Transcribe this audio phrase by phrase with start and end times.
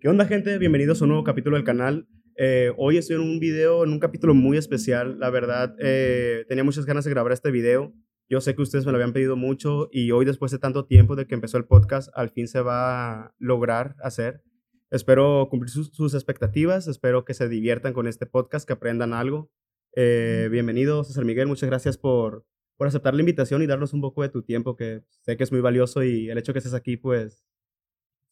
[0.00, 0.56] ¿Qué onda, gente?
[0.56, 2.08] Bienvenidos a un nuevo capítulo del canal.
[2.34, 5.18] Eh, hoy estoy en un video, en un capítulo muy especial.
[5.20, 7.92] La verdad, eh, tenía muchas ganas de grabar este video.
[8.26, 11.16] Yo sé que ustedes me lo habían pedido mucho y hoy, después de tanto tiempo
[11.16, 14.42] de que empezó el podcast, al fin se va a lograr hacer.
[14.90, 19.50] Espero cumplir sus, sus expectativas, espero que se diviertan con este podcast, que aprendan algo.
[19.94, 21.46] Eh, bienvenido, César Miguel.
[21.46, 22.46] Muchas gracias por,
[22.78, 25.52] por aceptar la invitación y darnos un poco de tu tiempo, que sé que es
[25.52, 27.44] muy valioso y el hecho que estés aquí, pues,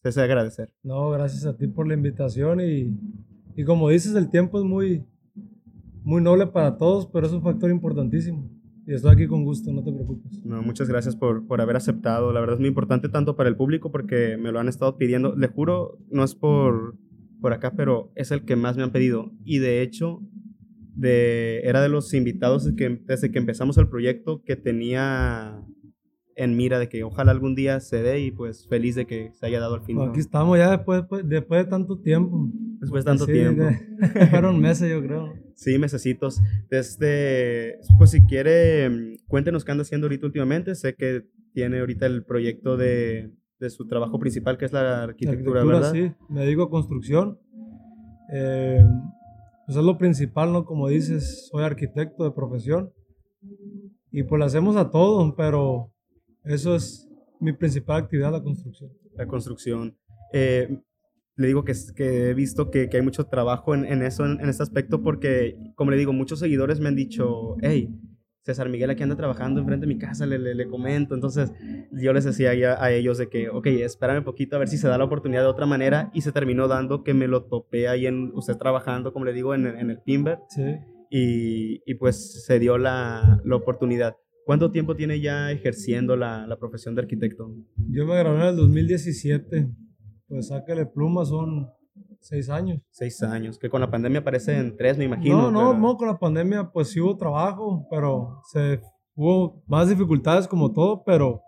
[0.03, 0.73] se hace agradecer.
[0.83, 2.97] No, gracias a ti por la invitación y,
[3.57, 5.05] y como dices, el tiempo es muy,
[6.05, 8.51] muy noble para todos, pero es un factor importantísimo.
[8.87, 10.43] Y estoy aquí con gusto, no te preocupes.
[10.47, 12.33] No, muchas gracias por, por haber aceptado.
[12.33, 15.37] La verdad es muy importante tanto para el público porque me lo han estado pidiendo.
[15.37, 16.97] Le juro, no es por,
[17.41, 19.31] por acá, pero es el que más me han pedido.
[19.45, 20.23] Y de hecho,
[20.95, 25.63] de, era de los invitados que, desde que empezamos el proyecto que tenía
[26.39, 29.45] en mira de que ojalá algún día se dé y pues feliz de que se
[29.45, 29.97] haya dado al fin.
[29.97, 32.49] Pues aquí estamos ya después, después, después de tanto tiempo.
[32.81, 33.65] Después de tanto Sí, tiempo.
[33.65, 35.35] de- fueron meses, yo creo.
[35.55, 36.41] Sí, mesecitos.
[36.71, 40.75] Desde, pues si quiere, cuéntenos qué anda haciendo ahorita últimamente.
[40.77, 45.65] Sé que tiene ahorita el proyecto de, de su trabajo principal, que es la arquitectura,
[45.65, 45.93] ¿verdad?
[45.93, 46.13] sí.
[46.29, 47.39] Me a construcción.
[48.33, 48.85] Eh,
[49.67, 50.65] pues es lo principal, ¿no?
[50.65, 52.93] Como dices, soy arquitecto de profesión.
[54.13, 55.93] Y pues lo hacemos a todo, pero
[56.49, 57.09] eso es
[57.41, 58.91] mi principal actividad, la construcción.
[59.15, 59.97] La construcción.
[60.33, 60.81] Eh,
[61.37, 64.41] le digo que, que he visto que, que hay mucho trabajo en, en eso, en,
[64.41, 67.89] en este aspecto, porque, como le digo, muchos seguidores me han dicho, hey,
[68.43, 71.15] César Miguel aquí anda trabajando enfrente de mi casa, le, le, le comento.
[71.15, 71.53] Entonces,
[71.93, 74.79] yo les decía ya a ellos de que, ok, espérame un poquito a ver si
[74.79, 76.11] se da la oportunidad de otra manera.
[76.15, 79.55] Y se terminó dando que me lo topé ahí en usted trabajando, como le digo,
[79.55, 80.39] en, el- en el Timber.
[80.49, 80.63] Sí.
[81.11, 84.17] Y, y pues se dio la, la oportunidad.
[84.49, 87.53] ¿Cuánto tiempo tiene ya ejerciendo la, la profesión de arquitecto?
[87.91, 89.69] Yo me gradué en el 2017.
[90.27, 91.69] Pues sácale pluma, son
[92.19, 92.81] seis años.
[92.91, 95.37] Seis años, que con la pandemia aparecen tres, me imagino.
[95.37, 98.81] No, no, pero- no, con la pandemia pues sí hubo trabajo, pero se,
[99.15, 101.43] hubo más dificultades como todo, pero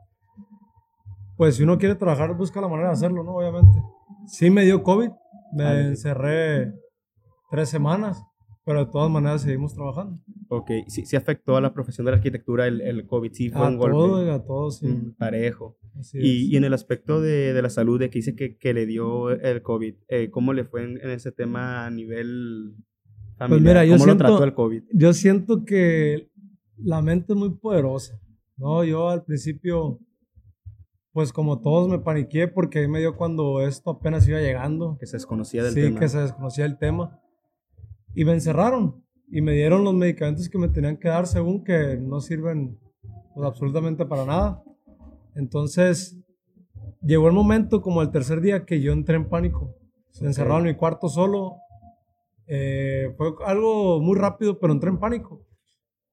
[1.39, 3.35] pues si uno quiere trabajar busca la manera de hacerlo, ¿no?
[3.37, 3.81] Obviamente.
[4.27, 5.09] Sí me dio COVID,
[5.55, 6.71] me Ah, encerré
[7.51, 8.23] tres semanas,
[8.71, 10.21] pero de todas maneras seguimos trabajando.
[10.49, 13.67] Ok, sí, sí afectó a la profesión de la arquitectura el, el COVID, sí fue
[13.67, 14.87] A un golpe todo, a todo, sí.
[14.87, 15.77] mm, parejo.
[15.99, 16.53] Así Y, es.
[16.53, 19.31] y en el aspecto de, de la salud, de que dice que, que le dio
[19.31, 22.77] el COVID, eh, ¿cómo le fue en, en ese tema a nivel
[23.37, 23.49] familiar?
[23.49, 24.83] Pues mira, yo ¿Cómo siento- lo trató el COVID?
[24.93, 26.31] Yo siento que
[26.77, 28.21] la mente es muy poderosa,
[28.57, 28.85] ¿no?
[28.85, 29.99] Yo al principio,
[31.13, 34.97] pues como todos me paniqué porque me dio cuando esto apenas iba llegando.
[35.01, 35.99] Que se desconocía del sí, tema.
[35.99, 37.21] que se desconocía el tema.
[38.15, 41.97] Y me encerraron y me dieron los medicamentos que me tenían que dar según que
[41.97, 42.79] no sirven
[43.35, 44.63] pues, absolutamente para nada.
[45.35, 46.19] Entonces,
[47.03, 49.75] llegó el momento como el tercer día que yo entré en pánico.
[50.11, 50.29] Se Ok.
[50.29, 51.55] encerraron en mi cuarto solo.
[52.47, 55.47] Eh, fue algo muy rápido, pero entré en pánico.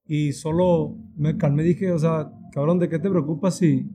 [0.06, 3.90] Y solo me calmé y dije, o sea, cabrón, ¿de qué te preocupas si,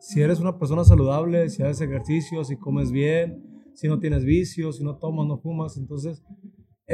[0.00, 4.78] si eres una persona saludable, si haces ejercicio, si comes bien, si no tienes vicios,
[4.78, 5.76] si no tomas, no fumas?
[5.78, 6.22] Entonces,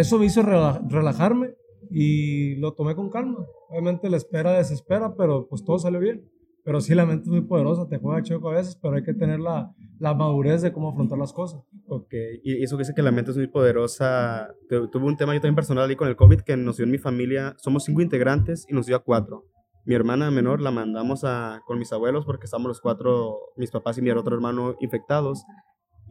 [0.01, 1.55] eso me hizo rela- relajarme
[1.91, 3.39] y lo tomé con calma.
[3.69, 6.29] Obviamente la espera desespera, pero pues todo salió bien.
[6.65, 9.15] Pero sí, la mente es muy poderosa, te juega choco a veces, pero hay que
[9.15, 11.63] tener la, la madurez de cómo afrontar las cosas.
[11.87, 12.13] Ok,
[12.45, 14.49] y eso que dice que la mente es muy poderosa.
[14.69, 16.91] Tu- Tuve un tema yo también personal ahí con el COVID que nos dio en
[16.91, 17.55] mi familia.
[17.57, 19.45] Somos cinco integrantes y nos dio a cuatro.
[19.87, 23.97] Mi hermana menor la mandamos a, con mis abuelos porque estamos los cuatro, mis papás
[23.97, 25.43] y mi otro hermano infectados.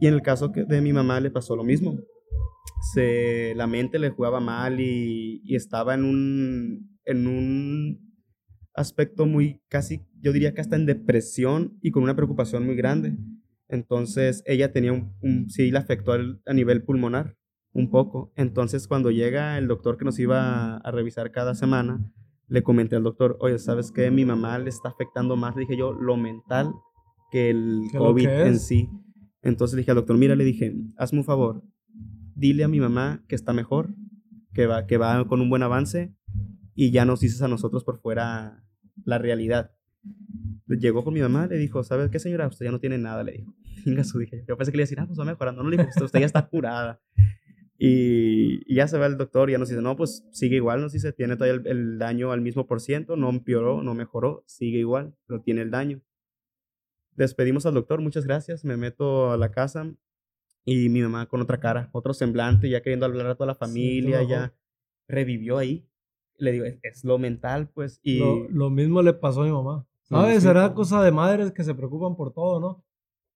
[0.00, 1.94] Y en el caso de mi mamá le pasó lo mismo.
[2.94, 7.98] Se, la mente le jugaba mal y, y estaba en un, en un
[8.74, 13.16] aspecto muy casi, yo diría que hasta en depresión y con una preocupación muy grande.
[13.68, 17.36] Entonces ella tenía un, un- sí le afectó al- a nivel pulmonar
[17.72, 18.32] un poco.
[18.36, 22.10] Entonces cuando llega el doctor que nos iba a, a revisar cada semana,
[22.46, 24.10] le comenté al doctor, oye, ¿sabes qué?
[24.10, 26.72] Mi mamá le está afectando más, le dije yo, lo mental
[27.30, 28.88] que el COVID que en sí.
[29.42, 31.62] Entonces le dije al doctor, mira, le dije, hazme un favor,
[32.38, 33.94] dile a mi mamá que está mejor,
[34.54, 36.14] que va, que va con un buen avance
[36.74, 38.64] y ya nos dices a nosotros por fuera
[39.04, 39.72] la realidad.
[40.68, 42.46] Llegó con mi mamá, le dijo, ¿sabes qué, señora?
[42.46, 43.54] Usted ya no tiene nada, le dijo.
[44.46, 45.62] Yo pensé que le iba a ah, pues va mejorando.
[45.62, 47.00] No, le dijo, usted, ya está curada.
[47.76, 51.12] Y, ya se va el doctor ya nos dice, no, pues sigue igual, nos dice,
[51.12, 55.14] tiene todavía el, el daño al mismo por ciento, no empeoró, no mejoró, sigue igual,
[55.26, 56.02] pero tiene el daño.
[57.14, 59.92] Despedimos al doctor, muchas gracias, me meto a la casa
[60.64, 63.60] y mi mamá con otra cara, otro semblante, ya queriendo hablar a toda la Sí,
[63.60, 64.54] familia, todo ya
[65.08, 65.88] revivió ahí.
[66.36, 68.18] Le digo, es, es lo mental, pues, y...
[68.18, 69.86] Lo, lo mismo le pasó a mi mamá.
[70.02, 70.36] ¿Sabes?
[70.36, 70.50] mismo.
[70.50, 72.84] Será cosa de madres que se preocupan por todo, ¿no?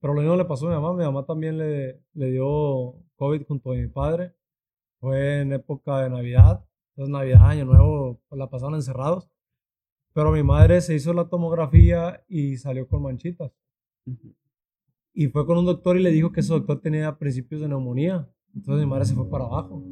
[0.01, 0.95] Pero lo mismo le pasó a mi mamá.
[0.95, 4.35] Mi mamá también le, le dio COVID junto a mi padre.
[5.01, 6.65] Fue en época de Navidad.
[6.91, 9.29] Entonces, Navidad, Año Nuevo, pues, la pasaron encerrados.
[10.15, 13.53] Pero mi madre se hizo la tomografía y salió con manchitas.
[15.15, 18.29] Y fue con un doctor y le dijo que ese doctor tenía principios de neumonía.
[18.55, 19.83] Entonces mi madre se fue para abajo.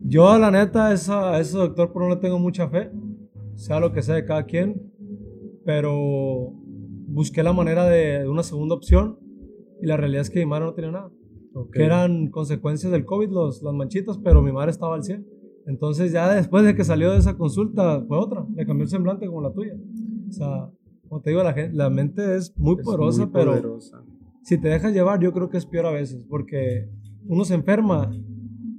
[0.00, 2.90] Yo, la neta, esa, a ese doctor por no le tengo mucha fe,
[3.56, 4.90] sea lo que sea de cada quien,
[5.64, 6.52] pero
[7.08, 9.18] busqué la manera de, una segunda opción
[9.82, 11.10] y la realidad es que mi madre no tenía nada.
[11.72, 15.26] Que eran consecuencias del COVID, los, las manchitas, pero mi madre estaba al 100.
[15.66, 19.26] Entonces ya después de que salió de esa consulta fue otra, le cambió el semblante
[19.26, 19.74] como la tuya.
[20.28, 20.70] O sea,
[21.08, 23.78] como te digo, la, la mente es muy poderosa, pero
[24.42, 26.88] si te dejas llevar yo creo que es peor a veces, porque
[27.26, 28.10] uno se enferma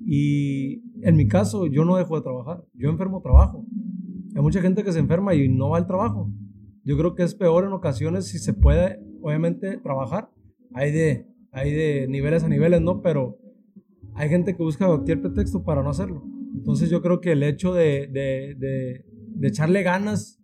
[0.06, 3.66] y en mi caso yo no dejo de trabajar, yo enfermo trabajo.
[4.36, 6.32] Hay mucha gente que se enferma y no va al trabajo.
[6.84, 10.30] Yo creo que es peor en ocasiones si se puede, obviamente, trabajar.
[10.74, 13.02] Hay de, hay de niveles a niveles, ¿no?
[13.02, 13.38] Pero
[14.16, 16.24] hay gente que busca cualquier pretexto para no hacerlo.
[16.56, 19.06] Entonces yo creo que el hecho de, de, de,
[19.36, 20.39] de echarle ganas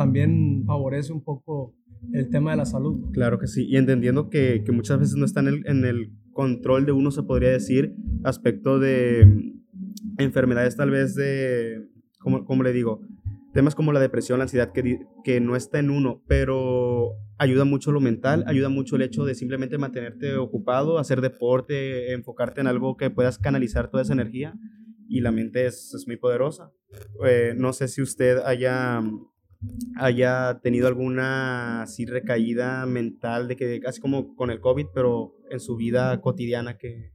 [0.00, 1.74] también favorece un poco
[2.14, 3.10] el tema de la salud.
[3.12, 6.12] Claro que sí, y entendiendo que, que muchas veces no está en el, en el,
[6.32, 7.94] control de uno, se podría decir,
[8.24, 11.86] aspecto de mm, enfermedades tal vez de,
[12.18, 13.02] como, como le digo,
[13.52, 17.92] temas como la depresión, la ansiedad, que, que no está en uno, pero ayuda mucho
[17.92, 22.96] lo mental, ayuda mucho el hecho de simplemente mantenerte ocupado, hacer deporte, enfocarte en algo
[22.96, 24.54] que puedas canalizar toda esa energía
[25.10, 26.72] y la mente es, es muy poderosa.
[27.26, 29.02] Eh, no sé si usted haya,
[29.96, 35.60] haya tenido alguna así recaída mental de que casi como con el COVID, pero en
[35.60, 37.12] su vida cotidiana que...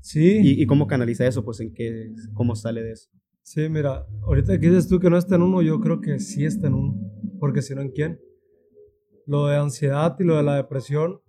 [0.00, 0.38] Sí.
[0.42, 1.44] ¿Y, y cómo canaliza eso?
[1.44, 3.10] Pues en qué, cómo sale de eso.
[3.50, 6.44] Sí, mira, ahorita que dices tú que no está en uno, yo creo que sí
[6.44, 7.00] está en uno,
[7.40, 8.20] porque si no, ¿en quién?
[9.24, 11.22] Lo de ansiedad y lo de la depresión,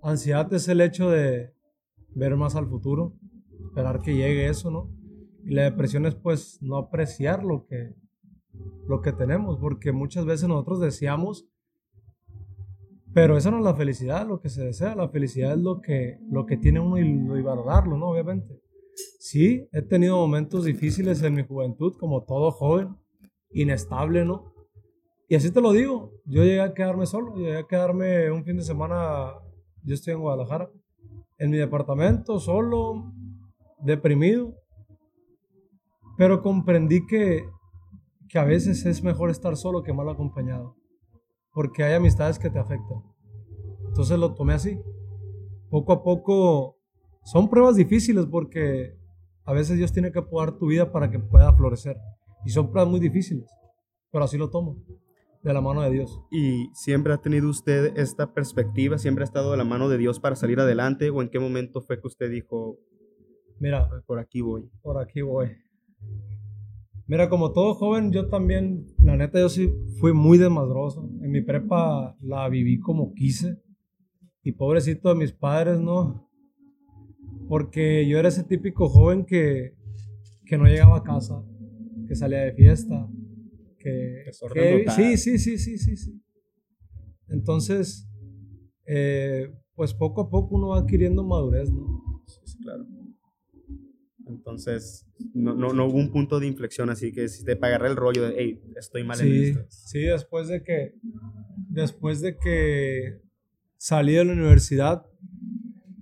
[0.00, 1.54] ansiedad es el hecho de
[2.14, 3.16] ver más al futuro,
[3.64, 4.92] esperar que llegue eso, ¿no?
[5.44, 7.96] Y la depresión es pues no apreciar lo que,
[8.88, 11.46] lo que tenemos, porque muchas veces nosotros deseamos,
[13.12, 16.18] pero esa no es la felicidad, lo que se desea, la felicidad es lo que,
[16.30, 18.10] lo que tiene uno y, y valorarlo, ¿no?
[18.10, 18.60] Obviamente.
[19.18, 22.96] Sí, he tenido momentos difíciles en mi juventud, como todo joven,
[23.50, 24.52] inestable, ¿no?
[25.28, 28.56] Y así te lo digo, yo llegué a quedarme solo, llegué a quedarme un fin
[28.56, 29.32] de semana,
[29.82, 30.70] yo estoy en Guadalajara,
[31.38, 33.12] en mi departamento, solo,
[33.80, 34.54] deprimido,
[36.16, 37.44] pero comprendí que,
[38.28, 40.76] que a veces es mejor estar solo que mal acompañado,
[41.52, 43.02] porque hay amistades que te afectan.
[43.88, 44.78] Entonces lo tomé así.
[45.70, 46.76] Poco a poco
[47.24, 48.96] son pruebas difíciles porque
[49.44, 51.96] a veces Dios tiene que apoyar tu vida para que pueda florecer.
[52.44, 53.48] Y son pruebas muy difíciles,
[54.12, 54.84] pero así lo tomo,
[55.42, 56.20] de la mano de Dios.
[56.30, 58.98] ¿Y siempre ha tenido usted esta perspectiva?
[58.98, 61.10] ¿Siempre ha estado de la mano de Dios para salir adelante?
[61.10, 62.78] ¿O en qué momento fue que usted dijo,
[63.58, 64.70] mira, por aquí voy?
[64.82, 65.48] Por aquí voy.
[67.08, 69.70] Mira, como todo joven, yo también, la neta, yo sí
[70.00, 71.08] fui muy desmadroso.
[71.22, 73.62] En mi prepa la viví como quise.
[74.42, 76.28] Y pobrecito de mis padres, ¿no?
[77.48, 79.74] Porque yo era ese típico joven que,
[80.44, 81.44] que no llegaba a casa,
[82.08, 83.08] que salía de fiesta,
[83.78, 84.24] que...
[84.52, 86.22] que sí, sí, sí, sí, sí, sí.
[87.28, 88.08] Entonces,
[88.86, 92.22] eh, pues poco a poco uno va adquiriendo madurez, ¿no?
[92.26, 92.84] Sí, claro.
[94.26, 98.28] Entonces, no, no, no, hubo un punto de inflexión así que si te el rollo
[98.28, 99.66] de, hey, estoy mal sí, en esto.
[99.68, 100.94] Sí, después de que,
[101.68, 103.20] después de que
[103.76, 105.06] salí de la universidad,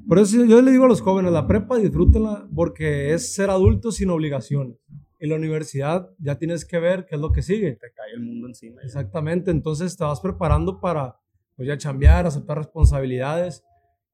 [0.09, 3.93] por eso yo le digo a los jóvenes, la prepa disfrútenla porque es ser adulto
[3.93, 4.76] sin obligaciones.
[5.19, 7.73] En la universidad ya tienes que ver qué es lo que sigue.
[7.73, 8.81] Te cae el mundo encima.
[8.81, 8.87] Ya.
[8.87, 11.16] Exactamente, entonces te vas preparando para
[11.57, 13.62] pues ya chambear, aceptar responsabilidades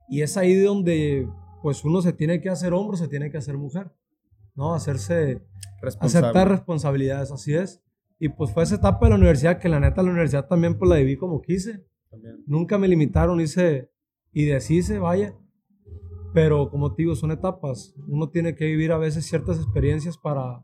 [0.09, 1.29] y es ahí donde
[1.63, 3.91] pues uno se tiene que hacer hombre, se tiene que hacer mujer.
[4.61, 4.75] ¿No?
[4.75, 5.43] Hacerse,
[5.81, 6.29] Responsable.
[6.29, 7.83] aceptar responsabilidades, así es.
[8.19, 10.91] Y pues fue esa etapa de la universidad que la neta la universidad también pues
[10.91, 11.87] la viví como quise.
[12.11, 12.45] También.
[12.47, 13.91] Nunca me limitaron, hice
[14.33, 15.35] y deshice, vaya.
[16.35, 17.95] Pero como te digo, son etapas.
[18.07, 20.63] Uno tiene que vivir a veces ciertas experiencias para,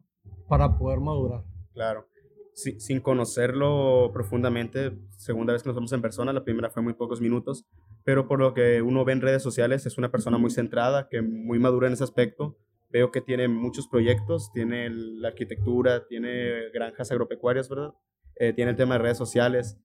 [0.48, 1.44] para poder madurar.
[1.72, 2.06] Claro.
[2.52, 7.20] Sin conocerlo profundamente, segunda vez que nos vemos en persona, la primera fue muy pocos
[7.20, 7.66] minutos,
[8.04, 11.20] pero por lo que uno ve en redes sociales, es una persona muy centrada, que
[11.20, 12.56] muy madura en ese aspecto,
[12.90, 17.94] veo que tiene muchos proyectos, tiene la arquitectura, tiene granjas agropecuarias, ¿verdad?
[18.36, 19.78] Eh, tiene el tema de redes sociales.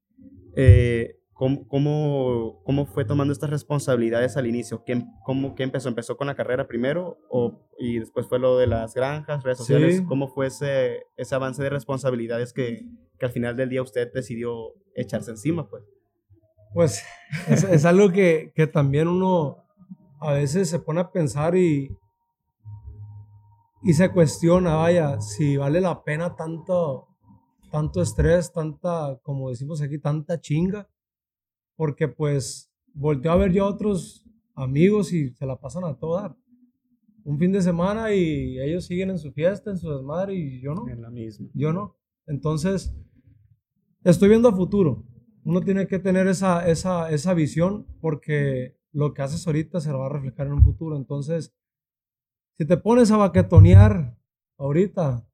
[0.55, 4.83] Eh, ¿cómo, cómo, cómo, fue tomando estas responsabilidades al inicio?
[4.85, 5.89] ¿Qué, cómo, ¿Qué empezó?
[5.89, 9.97] ¿Empezó con la carrera primero o, y después fue lo de las granjas, redes sociales?
[9.97, 10.05] Sí.
[10.05, 12.85] ¿Cómo fue ese, ese avance de responsabilidades que,
[13.17, 15.69] que al final del día usted decidió echarse encima?
[15.69, 15.83] Pues?
[16.73, 17.03] Pues
[17.47, 19.65] es, es algo que, que también uno
[20.19, 21.97] a veces se pone a pensar y,
[23.83, 27.07] y se cuestiona, vaya, si vale la pena tanto,
[27.71, 30.87] tanto estrés, tanta, como decimos aquí, tanta chinga,
[31.75, 36.15] porque pues volteo a ver yo a otros amigos y se la pasan a todo
[36.15, 36.35] dar.
[37.23, 40.73] Un fin de semana y ellos siguen en su fiesta, en su desmadre y yo
[40.73, 40.87] no.
[40.87, 41.47] En la misma.
[41.53, 41.95] Yo no.
[42.25, 42.95] Entonces,
[44.03, 45.05] estoy viendo a futuro.
[45.43, 49.99] Uno tiene que tener esa, esa, esa visión porque lo que haces ahorita se lo
[49.99, 50.97] va a reflejar en un futuro.
[50.97, 51.53] Entonces,
[52.57, 54.17] si te pones a baquetonear
[54.57, 55.25] ahorita,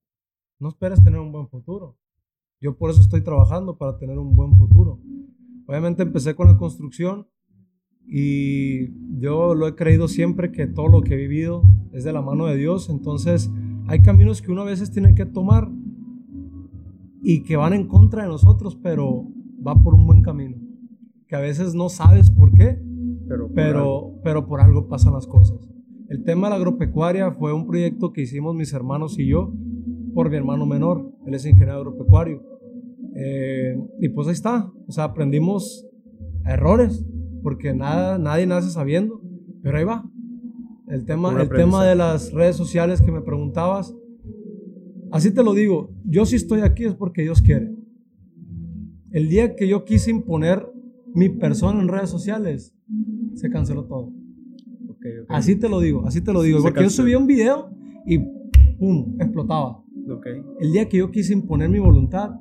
[0.60, 1.98] no esperes tener un buen futuro.
[2.62, 5.00] Yo por eso estoy trabajando, para tener un buen futuro.
[5.68, 7.28] Obviamente empecé con la construcción
[8.08, 12.22] y yo lo he creído siempre que todo lo que he vivido es de la
[12.22, 12.90] mano de Dios.
[12.90, 13.52] Entonces,
[13.88, 15.70] hay caminos que uno a veces tiene que tomar
[17.22, 19.28] y que van en contra de nosotros, pero
[19.66, 20.58] va por un buen camino.
[21.28, 22.82] Que a veces no sabes por qué,
[23.28, 24.22] Pero, por pero, algo.
[24.24, 25.60] pero por algo pasan las cosas.
[26.10, 29.54] El tema de la agropecuaria fue un proyecto que hicimos mis hermanos y yo
[30.14, 31.12] por mi hermano menor.
[31.26, 32.42] Él es ingeniero agropecuario.
[33.16, 34.72] Eh, y pues ahí está.
[34.88, 35.86] O sea, aprendimos
[36.46, 37.06] errores,
[37.44, 39.22] porque nada, nadie nace sabiendo,
[39.62, 40.10] pero ahí va.
[40.88, 43.94] El tema, el tema de las redes sociales que me preguntabas,
[45.12, 47.76] así te lo digo, yo si estoy aquí es porque Dios quiere.
[49.12, 50.66] El día que yo quise imponer
[51.14, 52.74] mi persona en redes sociales,
[53.34, 54.14] se canceló todo.
[55.22, 55.32] Ok, ok.
[55.36, 56.60] Así te lo digo, así te lo digo.
[56.60, 57.70] Se Porque yo subía un video
[58.06, 58.20] y
[58.80, 59.16] ¡pum!
[59.20, 59.84] explotaba.
[60.10, 60.26] Ok.
[60.60, 62.32] El día que yo quise imponer mi voluntad,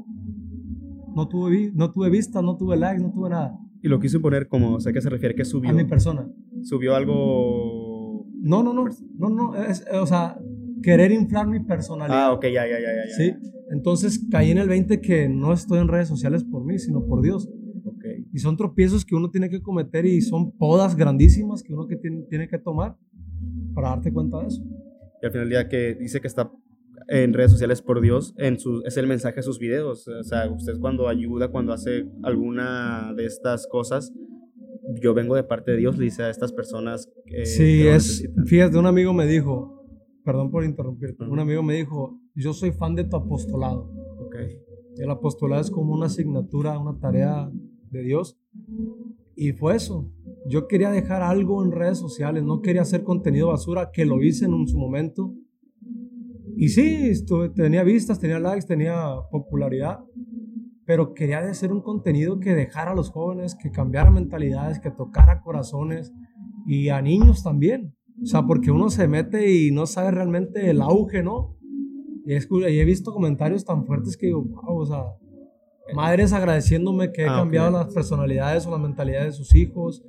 [1.14, 3.58] no tuve, no tuve vistas, no tuve likes, no tuve nada.
[3.82, 5.35] Y lo quiso poner como, o sea, ¿qué se refiere?
[5.35, 5.70] que subió?
[5.70, 6.28] A mi persona.
[6.62, 8.26] Subió algo...
[8.40, 8.85] No, no, no.
[9.18, 9.54] No, no.
[9.56, 10.38] es- o sea,
[10.82, 12.26] querer inflar mi personalidad.
[12.28, 13.04] Ah, ok, ya, ya, ya, ya.
[13.08, 13.14] ya.
[13.16, 13.32] Sí.
[13.70, 17.23] Entonces caí en el 20 que no estoy en redes sociales por mí, sino por
[17.23, 17.49] Dios.
[18.37, 21.97] Y son tropiezos que uno tiene que cometer y son podas grandísimas que uno que
[21.97, 22.95] tiene, tiene que tomar
[23.75, 24.62] para darte cuenta de eso.
[25.23, 26.52] Y al final del día que dice que está
[27.09, 30.07] en redes sociales por Dios, en es el mensaje de sus videos.
[30.07, 34.12] O sea, usted cuando ayuda, cuando hace alguna de estas cosas,
[35.00, 38.02] yo vengo de parte de Dios, le dice a estas personas eh, Sí, que es.
[38.07, 38.47] necesitan.
[38.47, 39.83] Fíjate, un amigo me dijo,
[40.26, 41.33] perdón por interrumpirte, Ujú.
[41.33, 43.90] un amigo me dijo, yo soy fan de tu apostolado.
[44.19, 44.37] Ok.
[44.99, 47.50] El apostolado es como una asignatura, una tarea
[47.96, 48.38] de Dios.
[49.34, 50.10] Y fue eso.
[50.48, 54.46] Yo quería dejar algo en redes sociales, no quería hacer contenido basura, que lo hice
[54.46, 55.34] en su momento.
[56.56, 58.96] Y sí, estuve- tenía vistas, tenía likes, tenía
[59.30, 59.98] popularidad,
[60.86, 65.42] pero quería hacer un contenido que dejara a los jóvenes, que cambiara mentalidades, que tocara
[65.42, 66.12] corazones
[66.66, 67.94] y a niños también.
[68.22, 71.56] O sea, porque uno se mete y no sabe realmente el auge, ¿no?
[72.24, 75.04] Y he visto comentarios tan fuertes que digo, wow, o sea,
[75.95, 80.02] madres agradeciéndome que he Ah, cambiado las personalidades o la mentalidad de sus hijos,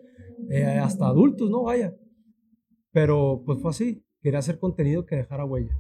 [0.50, 1.64] eh, hasta adultos, ¿no?
[1.64, 1.94] Vaya.
[2.92, 5.78] Pero pues fue así, quería hacer contenido que dejara huella.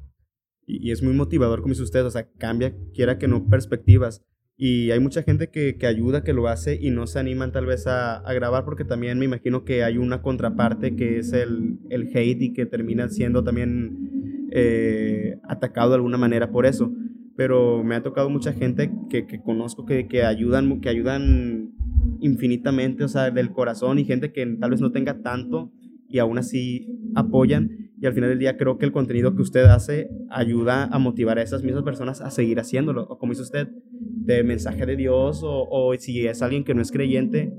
[0.66, 4.24] Y, y es muy motivador, como dice usted, o sea, cambia, quiera que no, perspectivas.
[4.60, 7.68] Y hay mucha gente que, que ayuda, que lo hace y no se animan tal
[7.68, 11.77] vez a, a grabar porque también me imagino que hay una contraparte que es el,
[11.92, 16.92] el hate y que termina siendo también eh, atacado de alguna manera por eso.
[17.38, 21.72] Pero me ha tocado mucha gente que, que conozco que, que ayudan, que ayudan
[22.20, 25.72] infinitamente, o sea, del corazón y gente que tal vez no tenga tanto
[26.10, 27.91] y aún así apoyan.
[28.00, 31.39] Y al final del día creo que el contenido que usted hace ayuda a motivar
[31.39, 33.03] a esas mismas personas a seguir haciéndolo.
[33.03, 36.82] O como dice usted, de mensaje de Dios o, o si es alguien que no
[36.82, 37.53] es creyente,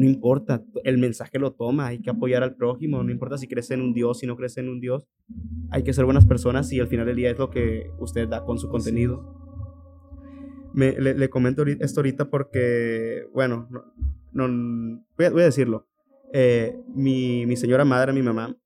[0.00, 3.70] no importa, el mensaje lo toma, hay que apoyar al prójimo, no importa si crees
[3.70, 5.06] en un Dios, si no crees en un Dios,
[5.70, 8.44] hay que ser buenas personas y al final del día es lo que usted da
[8.44, 9.36] con su contenido.
[10.72, 13.68] Me, le, le comento esto ahorita porque, bueno,
[14.32, 15.88] no, no- voy, a, voy a decirlo.
[16.32, 18.56] Eh, mi, mi señora madre, mi mamá,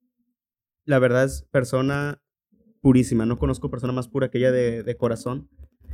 [0.85, 2.21] la verdad es persona
[2.81, 3.25] purísima.
[3.25, 5.49] No conozco persona más pura que ella de, de corazón.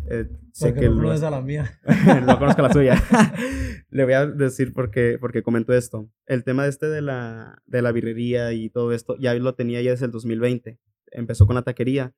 [0.10, 1.80] Eh, sé Porque que no conoces a la mía.
[2.26, 2.96] no conozco la suya.
[3.90, 6.10] Le voy a decir porque, porque comento esto.
[6.26, 9.92] El tema este de la, de la birrería y todo esto, ya lo tenía ya
[9.92, 10.80] desde el 2020.
[11.12, 12.14] Empezó con la taquería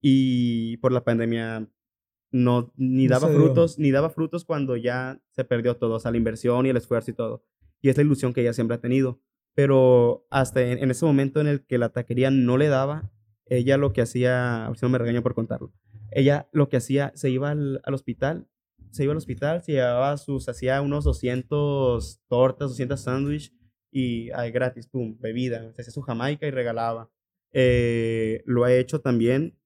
[0.00, 1.68] y por la pandemia
[2.32, 3.38] no, ni No daba dio.
[3.38, 6.76] frutos, ni daba frutos cuando ya se perdió todo, o sea, la inversión y el
[6.76, 7.44] esfuerzo y todo.
[7.80, 9.20] Y es la ilusión que ella siempre ha tenido.
[9.54, 13.10] Pero hasta en, en ese momento en el que la taquería no le daba,
[13.46, 15.72] ella lo que hacía, a ver si no me regaño por contarlo,
[16.10, 18.48] ella lo que hacía, se iba al, al hospital,
[18.90, 23.52] se iba al hospital, se llevaba sus, hacía unos 200 tortas, 200 sándwiches
[23.90, 27.10] y ay, gratis, pum, bebida, se hacía su jamaica y regalaba.
[27.52, 29.58] Eh, lo ha hecho también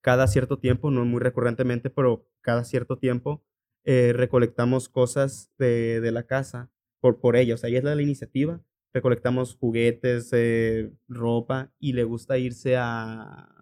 [0.00, 3.44] cada cierto tiempo, no muy recurrentemente, pero cada cierto tiempo
[3.84, 6.70] eh, recolectamos cosas de, de la casa
[7.00, 11.72] por, por ella, o sea, ella es la de la iniciativa, recolectamos juguetes, eh, ropa
[11.78, 13.57] y le gusta irse a,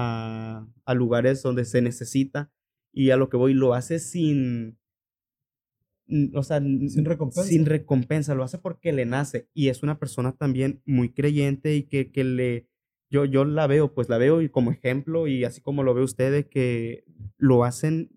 [0.00, 2.52] a, a lugares donde se necesita
[2.92, 4.78] y a lo que voy lo hace sin,
[6.34, 7.48] o sea, sin recompensa.
[7.48, 11.82] Sin recompensa, lo hace porque le nace y es una persona también muy creyente y
[11.82, 12.68] que, que le,
[13.10, 16.02] yo, yo la veo, pues la veo y como ejemplo y así como lo ve
[16.02, 17.04] usted, de que
[17.36, 18.10] lo hacen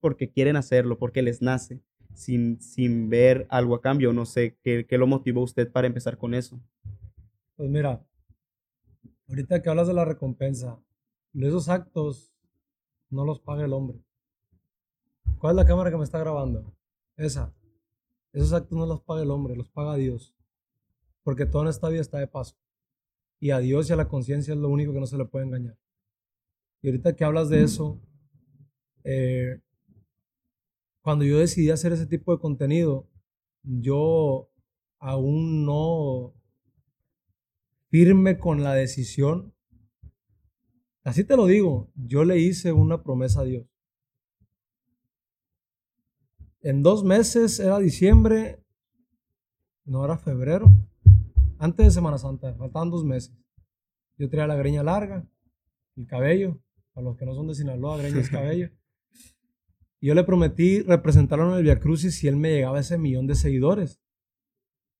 [0.00, 1.80] porque quieren hacerlo, porque les nace,
[2.14, 4.12] sin, sin ver algo a cambio.
[4.12, 6.60] No sé, ¿qué, ¿qué lo motivó usted para empezar con eso?
[7.56, 8.04] Pues mira,
[9.28, 10.80] ahorita que hablas de la recompensa,
[11.34, 12.32] esos actos
[13.10, 14.02] no los paga el hombre.
[15.38, 16.74] ¿Cuál es la cámara que me está grabando?
[17.16, 17.54] Esa.
[18.32, 20.34] Esos actos no los paga el hombre, los paga Dios.
[21.22, 22.56] Porque toda esta vida está de paso.
[23.40, 25.46] Y a Dios y a la conciencia es lo único que no se le puede
[25.46, 25.78] engañar.
[26.82, 28.00] Y ahorita que hablas de eso,
[29.04, 29.60] eh,
[31.00, 33.08] cuando yo decidí hacer ese tipo de contenido,
[33.62, 34.50] yo
[34.98, 36.34] aún no
[37.94, 39.54] firme con la decisión.
[41.04, 43.68] Así te lo digo, yo le hice una promesa a Dios.
[46.60, 48.60] En dos meses era diciembre,
[49.84, 50.72] no era febrero,
[51.60, 53.32] antes de Semana Santa, faltaban dos meses.
[54.18, 55.24] Yo traía la greña larga,
[55.94, 56.60] el cabello,
[56.96, 58.70] a los que no son de Sinaloa, greña es cabello.
[60.00, 62.98] Y yo le prometí representarlo en el Via Crucis si él me llegaba a ese
[62.98, 64.00] millón de seguidores,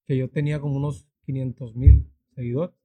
[0.07, 2.84] que yo tenía como unos 500 mil seguidores.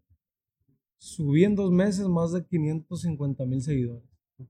[1.00, 4.04] Subí en dos meses más de 550 mil seguidores.
[4.38, 4.46] O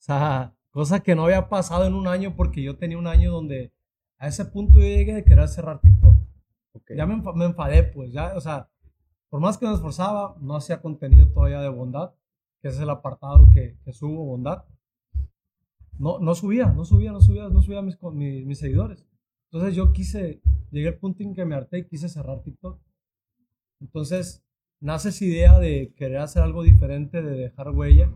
[0.00, 3.72] sea, cosa que no había pasado en un año porque yo tenía un año donde
[4.18, 6.18] a ese punto yo llegué de querer cerrar TikTok.
[6.96, 8.68] Ya me, me, enfadé, pues, ya, o sea,
[9.28, 12.12] por más que me esforzaba, no hacía contenido todavía de bondad,
[12.60, 14.64] que es el apartado que, que subo, bondad.
[15.98, 19.06] No, no subía, no subía, no subía, no subía mis, mis, mis seguidores.
[19.50, 22.80] Entonces yo quise, llegué al punto en que me harté y quise cerrar TikTok.
[23.80, 24.44] Entonces
[24.80, 28.12] nace esa idea de querer hacer algo diferente, de dejar huella.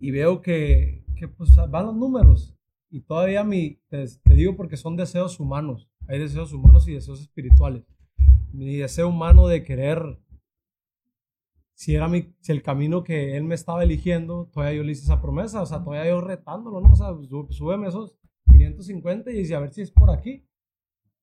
[0.00, 2.54] Y veo que, que pues van los números.
[2.90, 5.90] Y todavía mi, te, digo porque son deseos humanos.
[6.06, 7.82] Hay deseos humanos y deseos espirituales.
[8.52, 10.20] Mi deseo humano de querer,
[11.74, 15.02] si era mi, si el camino que él me estaba eligiendo, todavía yo le hice
[15.02, 16.92] esa promesa, o sea, todavía yo retándolo, ¿no?
[16.92, 17.08] O sea,
[17.50, 18.16] súbeme esos
[18.52, 20.46] 550 y a ver si es por aquí.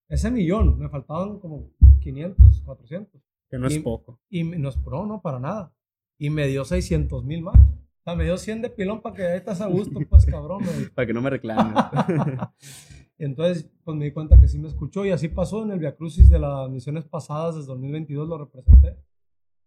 [0.09, 3.30] Ese millón, me faltaban como 500, 400.
[3.51, 4.17] Que no es poco.
[4.29, 5.73] Y no es pro, no, para nada.
[6.17, 7.59] Y me dio 600 mil más.
[7.59, 10.63] O sea, me dio 100 de pilón para que ahí estás a gusto, pues, cabrón.
[10.95, 11.75] para que no me reclamen.
[13.17, 15.95] Entonces, pues me di cuenta que sí me escuchó y así pasó en el Via
[15.97, 18.97] Crucis de las misiones pasadas, desde 2022 lo representé.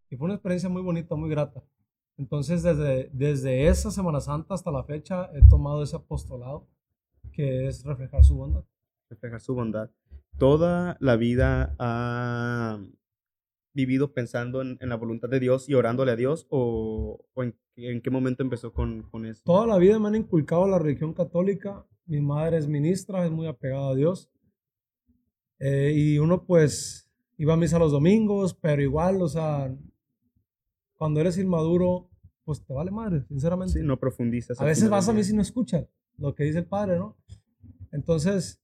[0.09, 1.63] Y fue una experiencia muy bonita, muy grata.
[2.17, 6.67] Entonces, desde, desde esa Semana Santa hasta la fecha, he tomado ese apostolado
[7.33, 8.65] que es reflejar su bondad.
[9.11, 9.91] Reflejar su bondad.
[10.39, 12.81] Toda la vida ha
[13.75, 17.57] vivido pensando en, en la voluntad de Dios y orándole a Dios o, o en,
[17.77, 19.43] en, qué momento empezó con, con eso?
[19.45, 23.47] Toda la vida me han inculcado la religión católica mi madre es ministra, es muy
[23.47, 24.31] apegada a Dios.
[25.59, 29.75] Eh, y uno pues iba a misa los domingos, pero igual, o sea,
[30.97, 32.11] cuando eres inmaduro,
[32.45, 33.75] pues te vale madre, sinceramente.
[33.75, 34.61] Sí, no profundizas.
[34.61, 35.87] A veces vas a misa y no escuchas
[36.19, 37.17] lo que dice el padre, ¿no?
[37.91, 38.61] Entonces,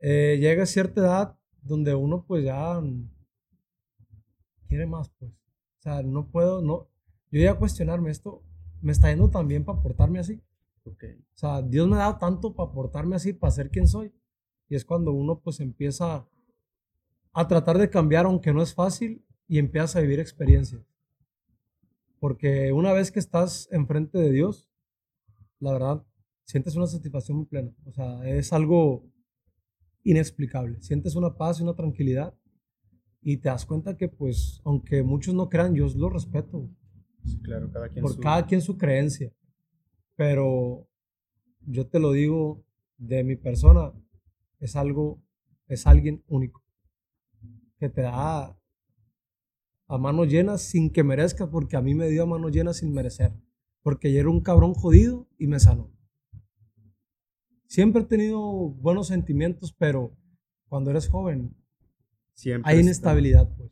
[0.00, 2.80] eh, llega a cierta edad donde uno pues ya
[4.72, 5.30] quiere más, pues.
[5.30, 6.88] O sea, no puedo, no.
[7.30, 8.42] Yo iba a cuestionarme esto,
[8.80, 10.40] ¿me está yendo también para portarme así?
[10.82, 11.16] Okay.
[11.34, 14.14] O sea, Dios me ha dado tanto para portarme así, para ser quien soy.
[14.70, 16.26] Y es cuando uno pues empieza
[17.34, 20.82] a tratar de cambiar, aunque no es fácil, y empieza a vivir experiencias.
[22.18, 24.70] Porque una vez que estás enfrente de Dios,
[25.60, 26.06] la verdad,
[26.46, 27.74] sientes una satisfacción muy plena.
[27.84, 29.04] O sea, es algo
[30.02, 30.80] inexplicable.
[30.80, 32.34] Sientes una paz y una tranquilidad
[33.22, 36.68] y te das cuenta que, pues, aunque muchos no crean, yo lo respeto.
[37.42, 39.32] claro, cada quien Por cada quien su creencia
[40.16, 40.88] pero
[41.66, 42.64] yo te lo digo
[42.98, 43.92] de mi persona,
[44.60, 45.22] es algo,
[45.66, 46.62] es alguien único,
[47.78, 48.56] que te da
[49.88, 52.92] a manos llenas sin que merezca, porque a mí me dio a manos llenas sin
[52.92, 53.32] merecer,
[53.82, 55.90] porque yo era un cabrón jodido y me sanó.
[57.66, 60.16] Siempre he tenido buenos sentimientos, pero
[60.68, 61.56] cuando eres joven
[62.34, 63.70] siempre hay inestabilidad, pues.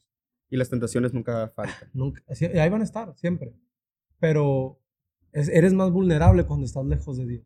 [0.50, 1.88] Y las tentaciones nunca faltan.
[1.92, 3.54] Nunca, ahí van a estar, siempre.
[4.18, 4.80] Pero
[5.32, 7.44] eres más vulnerable cuando estás lejos de Dios.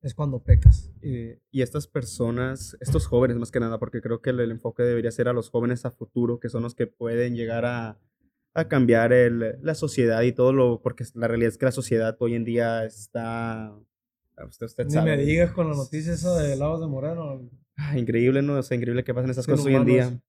[0.00, 0.92] Es cuando pecas.
[1.02, 5.10] Eh, y estas personas, estos jóvenes más que nada, porque creo que el, enfoque debería
[5.10, 7.98] ser a los jóvenes a futuro, que son los que pueden llegar a,
[8.54, 12.16] a cambiar el, la sociedad y todo lo, porque la realidad es que la sociedad
[12.20, 13.74] hoy en día está...
[14.48, 17.50] Usted, usted Ni me digas con la noticia esa de Lagos de Moreno.
[17.78, 18.54] Ah, increíble, ¿no?
[18.58, 20.20] O sea, increíble que pasen esas Ser cosas hoy en día.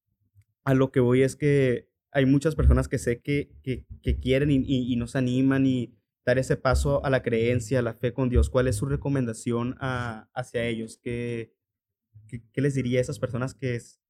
[0.66, 4.52] A lo que voy es que hay muchas personas que sé que, que, que quieren
[4.52, 8.14] y, y, y nos animan y dar ese paso a la creencia, a la fe
[8.14, 8.50] con Dios.
[8.50, 11.00] ¿Cuál es su recomendación a- hacia ellos?
[11.02, 11.54] ¿Qué,
[12.28, 14.02] qué, qué les diría a esas personas que, es-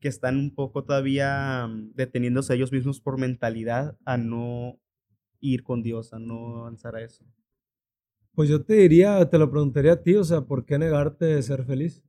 [0.00, 4.80] que están un poco todavía mm, deteniéndose a ellos mismos por mentalidad a no
[5.40, 7.26] ir con Dios, a no avanzar a eso?
[8.34, 11.42] Pues yo te diría, te lo preguntaría a ti, o sea, ¿por qué negarte de
[11.44, 12.02] ser feliz?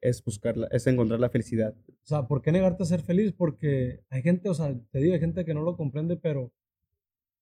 [0.00, 1.74] Es buscarla, es encontrar la felicidad.
[1.88, 3.32] O sea, ¿por qué negarte a ser feliz?
[3.32, 6.52] Porque hay gente, o sea, te digo, hay gente que no lo comprende, pero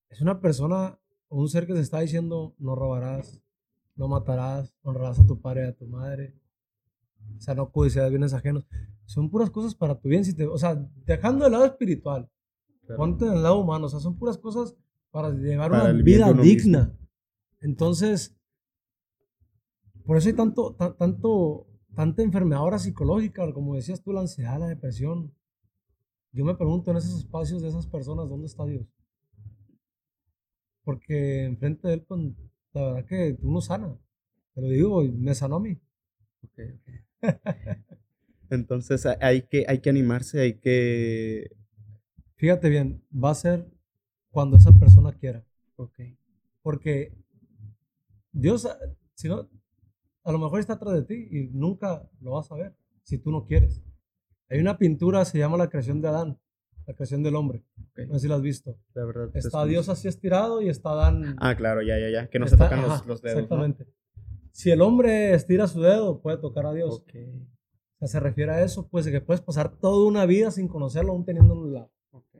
[0.09, 0.97] es una persona
[1.29, 3.41] o un ser que se está diciendo, no robarás,
[3.95, 6.33] no matarás, honrarás a tu padre y a tu madre.
[7.37, 8.65] O sea, no codiciarás bienes ajenos.
[9.05, 10.23] Son puras cosas para tu bien.
[10.25, 12.29] Si te, o sea, dejando el lado espiritual,
[12.85, 12.97] Claro.
[12.97, 13.87] ponte en el lado humano.
[13.87, 14.75] O sea, son puras cosas
[15.11, 16.97] para llevar Para una vida digna.
[17.59, 18.33] Entonces,
[20.05, 24.59] por eso hay tanto, ta- tanto, tanta enfermedad ahora psicológica, como decías tú, la ansiedad,
[24.59, 25.33] la depresión.
[26.31, 28.85] Yo me pregunto en esos espacios de esas personas, ¿dónde está Dios?
[30.83, 32.21] Porque enfrente de Él, pues,
[32.73, 33.97] la verdad que uno sana.
[34.53, 35.77] Te lo digo, me sanó a mí.
[36.43, 36.89] Ok, ok.
[38.49, 41.51] Entonces ha- hay que, hay que animarse, hay que...
[42.35, 43.67] Fíjate bien, va a ser
[44.31, 45.43] cuando esa persona quiera.
[45.77, 45.99] Ok.
[46.61, 47.13] Porque
[48.31, 48.67] Dios,
[49.15, 49.49] si no,
[50.27, 53.31] a lo mejor está atrás de ti y nunca lo vas a ver si tú
[53.31, 53.81] no quieres.
[54.49, 56.39] Hay una pintura, se llama La creación de Adán,
[56.85, 57.63] la creación del hombre.
[57.91, 58.07] ok.
[58.07, 58.77] No sé si la has visto.
[58.93, 59.29] La verdad.
[59.33, 59.65] Está.
[59.65, 61.35] Dios así estirado y está Adán.
[61.39, 62.29] Ah, claro, ya, ya, ya.
[62.29, 63.35] Que no se está- tocan los, ajá, los dedos.
[63.35, 63.41] ¿no?
[63.43, 63.87] Exactamente.
[64.51, 66.95] Si el hombre estira su dedo, puede tocar a Dios.
[67.01, 67.13] Ok.
[67.99, 70.67] O sea, se refiere a eso, pues, de que puedes pasar toda una vida sin
[70.67, 71.91] conocerlo, aún teniéndolo al lado.
[72.11, 72.35] ok.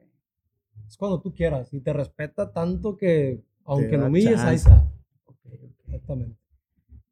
[0.87, 4.69] Es cuando tú quieras y te respeta tanto que, aunque lo humilles, ahí chance.
[4.69, 4.91] está.
[5.25, 5.71] Ok, ok.
[5.87, 6.37] Exactamente.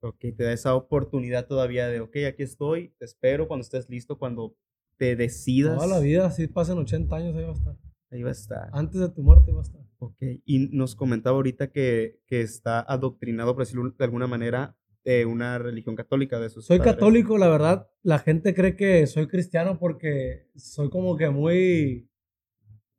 [0.06, 4.20] Ok, te da esa oportunidad todavía de, ok, aquí estoy, te espero cuando estés listo,
[4.20, 4.56] cuando
[4.98, 5.76] te decidas.
[5.76, 7.76] Toda la vida, si pasen 80 años, ahí va a estar.
[8.12, 8.70] Ahí va a estar.
[8.72, 9.82] Antes de tu muerte va a estar.
[9.98, 15.26] Ok, y nos comentaba ahorita que, que está adoctrinado, por decirlo de alguna manera, de
[15.26, 16.94] una religión católica de sus Soy padres.
[16.94, 17.88] católico, la verdad.
[18.04, 22.10] La gente cree que soy cristiano porque soy como que muy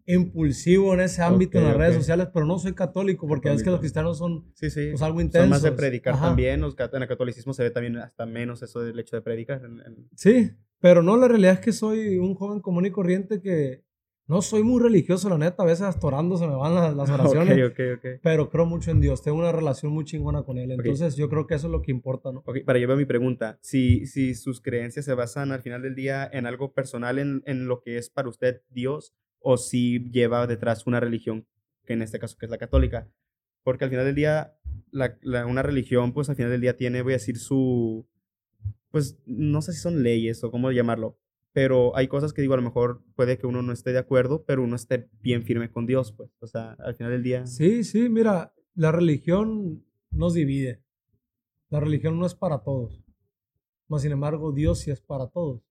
[0.07, 3.62] impulsivo en ese ámbito en Ok, las redes sociales, pero no soy católico porque es
[3.62, 4.88] que los cristianos son Sí, sí.
[4.90, 5.51] pues, algo Son intensos.
[5.51, 6.29] más de predicar Ajá.
[6.29, 6.61] también.
[6.61, 9.62] los En el catolicismo se ve también hasta menos eso del hecho de predicar.
[9.64, 13.40] en- en- Sí, pero no, la realidad es que soy un joven común y corriente
[13.40, 13.85] que
[14.29, 15.62] no soy muy religioso, la neta.
[15.62, 18.21] A veces hasta orando se me van las, las oraciones, Ok, ok, ok.
[18.23, 19.23] pero creo mucho en Dios.
[19.23, 20.73] Tengo una relación muy chingona con Él.
[20.73, 22.42] Entonces yo creo que eso es lo que importa, ¿no?
[22.64, 26.47] Para llevar mi pregunta, si, si sus creencias se basan al final del día en
[26.47, 31.01] algo personal, en, en lo que es para usted Dios, o si lleva detrás una
[31.01, 31.46] religión,
[31.85, 33.09] que en este caso que es la católica,
[33.62, 34.57] porque al final del día,
[34.90, 38.07] la, una religión, pues al final del día tiene, voy a decir, su,
[38.90, 41.18] pues no sé si son leyes o cómo llamarlo,
[41.53, 44.44] pero hay cosas que digo, a lo mejor puede que uno no esté de acuerdo,
[44.44, 47.83] pero uno esté bien firme con Dios, pues, o sea, al final del día, Sí,
[47.83, 50.83] sí, mira, la religión nos divide.
[51.70, 53.03] La religión no es para todos.
[53.88, 55.62] Mas, sin embargo, Dios sí es para todos.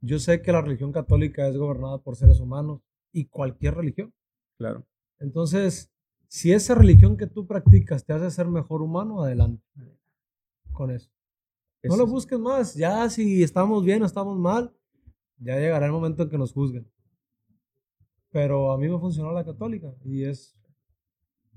[0.00, 2.80] Yo sé que la religión católica es gobernada por seres humanos
[3.20, 4.12] y cualquier religión.
[4.58, 4.86] claro.
[5.20, 5.90] Entonces,
[6.28, 9.62] si esa religión que tú practicas te hace ser mejor humano, adelante
[10.72, 11.10] con eso.
[11.82, 12.74] No lo es- busques más.
[12.74, 14.72] Ya si estamos bien o estamos mal,
[15.38, 16.86] ya llegará el momento en que nos juzguen.
[18.30, 20.54] Pero a mí me funcionó la católica y es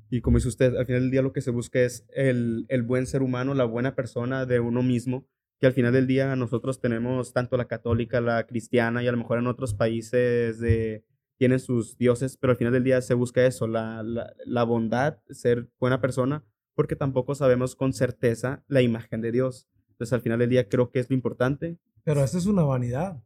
[0.10, 2.84] Y como dice usted, al final del día lo que se busca es el, el
[2.84, 5.26] buen ser humano, la buena persona de uno mismo,
[5.60, 9.18] que al final del día nosotros tenemos tanto la católica, la cristiana y a lo
[9.18, 11.04] mejor en otros países de,
[11.42, 15.18] tienen sus dioses, pero al final del día se busca eso, la, la, la bondad,
[15.32, 19.68] ser buena persona, porque tampoco sabemos con certeza la imagen de Dios.
[19.90, 23.24] Entonces al final del día creo que es lo importante, Pero esa es una vanidad.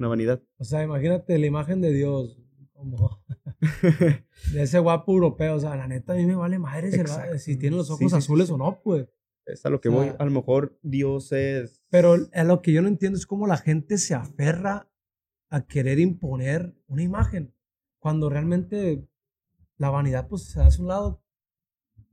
[0.00, 0.42] una vanidad.
[0.56, 3.22] O sea, imagínate la imagen de Dios, como
[4.52, 5.54] de ese guapo europeo.
[5.54, 7.36] O sea, la neta, a mí me vale madre si, Exacto.
[7.60, 8.52] tiene los ojos sí, sí, azules sí.
[8.52, 9.06] o no, pues.
[9.46, 10.06] es a lo que O voy.
[10.06, 11.84] sea, A lo mejor Dios es...
[11.88, 14.90] Pero a lo que yo no entiendo es cómo la gente se aferra
[15.54, 17.52] a querer imponer una imagen,
[17.98, 19.06] cuando realmente
[19.78, 21.22] la vanidad, pues, se hace a un lado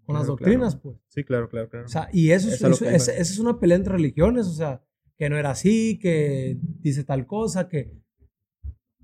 [0.06, 0.82] con las doctrinas, claro.
[0.84, 0.98] pues.
[1.08, 1.86] Sí, claro, claro, claro.
[1.86, 4.84] O sea, y eso es, eso- es una pelea entre religiones, o sea,
[5.18, 7.92] que no era así, que dice tal cosa, que...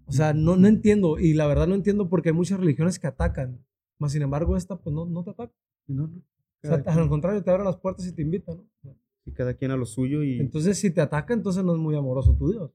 [0.05, 3.07] O sea, no, no entiendo, y la verdad no entiendo porque hay muchas religiones que
[3.07, 3.65] atacan,
[3.97, 5.53] mas sin embargo esta pues no, no te ataca.
[5.87, 6.21] no, no.
[6.63, 8.95] O sea, al contrario, te abre las puertas y te invita, ¿no?
[9.25, 11.95] Y cada quien a lo suyo y Entonces, si te ataca, entonces no es muy
[11.95, 12.71] amoroso tu Dios.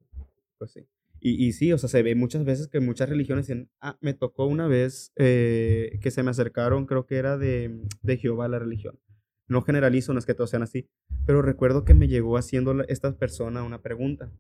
[0.59, 0.81] pues sí.
[1.25, 4.13] Y, y sí, o sea, se ve muchas veces que muchas religiones dicen, ah, me
[4.13, 8.59] tocó una vez eh, que se me acercaron, creo que era de, de Jehová la
[8.59, 8.99] religión.
[9.47, 10.89] No generalizo, no es que todos sean así,
[11.25, 14.33] pero recuerdo que me llegó haciendo esta persona una pregunta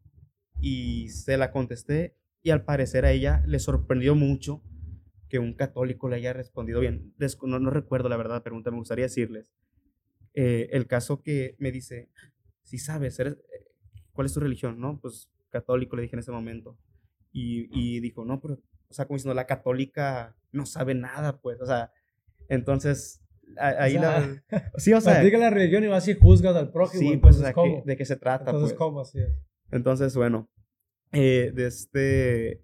[0.61, 4.61] y se la contesté y al parecer a ella le sorprendió mucho
[5.29, 7.14] que un católico le haya respondido bien.
[7.42, 9.53] No, no recuerdo la verdad la pregunta, me gustaría decirles.
[10.35, 12.09] Eh, el caso que me dice,
[12.64, 13.38] si sabes, eres,
[14.12, 14.81] ¿cuál es tu religión?
[14.81, 16.77] No, pues católico, le dije en ese momento.
[17.31, 18.55] Y, y dijo, no, pero,
[18.88, 21.93] o sea, como diciendo, la católica no sabe nada, pues, o sea,
[22.49, 23.23] entonces,
[23.59, 24.43] ahí la...
[24.77, 25.23] Sí, o sea...
[25.23, 27.11] la religión y vas y juzgas al prójimo.
[27.11, 28.51] Sí, pues, ¿de qué se trata?
[28.51, 28.79] Entonces, pues?
[28.79, 29.01] ¿cómo?
[29.01, 29.21] Así
[29.71, 30.51] Entonces, bueno,
[31.12, 32.62] eh, de este...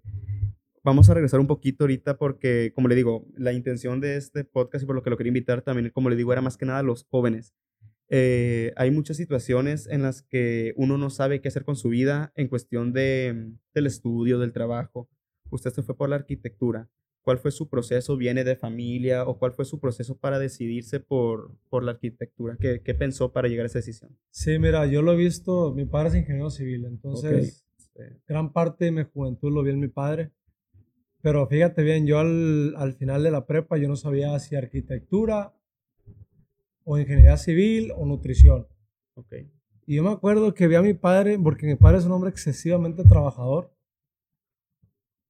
[0.83, 4.83] Vamos a regresar un poquito ahorita porque, como le digo, la intención de este podcast
[4.83, 6.81] y por lo que lo quería invitar también, como le digo, era más que nada
[6.83, 7.53] los jóvenes.
[8.09, 12.33] Eh, hay muchas situaciones en las que uno no sabe qué hacer con su vida
[12.35, 15.07] en cuestión de, del estudio, del trabajo.
[15.51, 16.89] Usted se fue por la arquitectura.
[17.21, 18.17] ¿Cuál fue su proceso?
[18.17, 19.25] ¿Viene de familia?
[19.25, 22.57] ¿O cuál fue su proceso para decidirse por, por la arquitectura?
[22.59, 24.17] ¿Qué, ¿Qué, pensó para llegar a esa decisión?
[24.31, 27.63] Sí, mira, yo lo he visto, mi padre es ingeniero civil, entonces
[28.27, 30.31] gran parte de mi juventud lo vi en mi padre.
[31.21, 35.53] Pero fíjate bien, yo al, al final de la prepa yo no sabía si arquitectura
[36.91, 38.67] o ingeniería civil o nutrición.
[39.13, 39.51] Okay.
[39.85, 42.31] Y yo me acuerdo que vi a mi padre, porque mi padre es un hombre
[42.31, 43.71] excesivamente trabajador.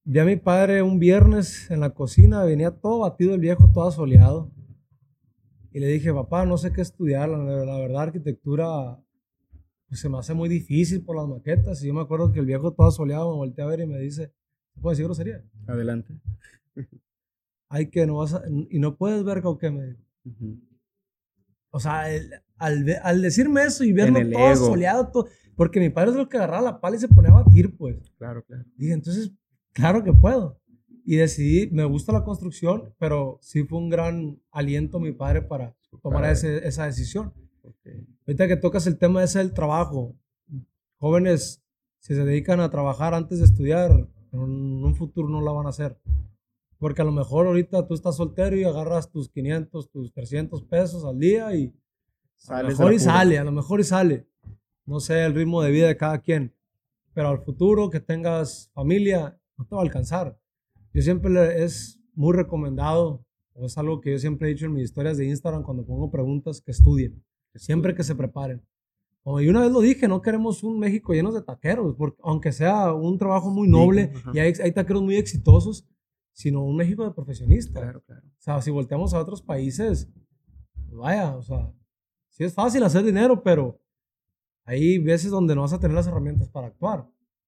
[0.05, 3.91] Vi a mi padre un viernes en la cocina, venía todo batido el viejo, todo
[3.91, 4.49] soleado.
[5.73, 8.97] Y le dije, papá, no sé qué estudiar, la, verdad arquitectura
[9.89, 11.83] pues, se me hace muy difícil por las maquetas.
[11.83, 13.99] Y yo me acuerdo que el viejo todo soleado me volteé a ver y me
[13.99, 14.31] dice,
[14.79, 15.43] ¿puedo decir grosería?
[15.67, 16.13] Adelante.
[17.67, 20.68] Hay que no vas a, y no puedes ver qué me dijo.
[21.71, 22.05] O sea,
[22.57, 26.61] al, decirme eso y verlo todo soleado, todo, porque mi padre es lo que agarraba
[26.61, 27.97] la pala y se ponía a batir, pues.
[28.17, 28.63] Claro, claro.
[28.75, 29.31] Dije, entonces,
[29.73, 30.59] claro que puedo.
[31.05, 35.75] Y decidí, me gusta la construcción, pero sí fue un gran aliento mi padre para
[36.01, 37.33] tomar esa decisión.
[38.27, 40.15] Ahorita que tocas el tema ese del trabajo,
[40.97, 41.63] jóvenes,
[41.99, 45.69] si se dedican a trabajar antes de estudiar, en un futuro no la van a
[45.69, 45.99] hacer.
[46.79, 51.05] Porque a lo mejor ahorita tú estás soltero y agarras tus 500, tus 300 pesos
[51.05, 51.73] al día y
[52.47, 54.27] a lo mejor y sale, a lo mejor y sale.
[54.85, 56.55] No sé el ritmo de vida de cada quien.
[57.13, 60.39] Pero al futuro que tengas familia, no te va a alcanzar.
[60.93, 64.85] Yo siempre es muy recomendado, o es algo que yo siempre he dicho en mis
[64.85, 67.23] historias de Instagram cuando pongo preguntas, que estudien.
[67.55, 68.61] Siempre que se preparen.
[69.41, 72.93] y una vez lo dije, no queremos un México lleno de taqueros, porque aunque sea
[72.93, 75.85] un trabajo muy noble y hay, hay taqueros muy exitosos,
[76.39, 77.83] sino un México de profesionistas.
[77.83, 78.25] Claro, claro.
[78.25, 80.09] O sea, si volteamos a otros países,
[80.89, 81.73] vaya, o sea,
[82.29, 83.81] sí es fácil hacer dinero, pero
[84.63, 87.05] hay veces donde no vas a tener las herramientas para actuar.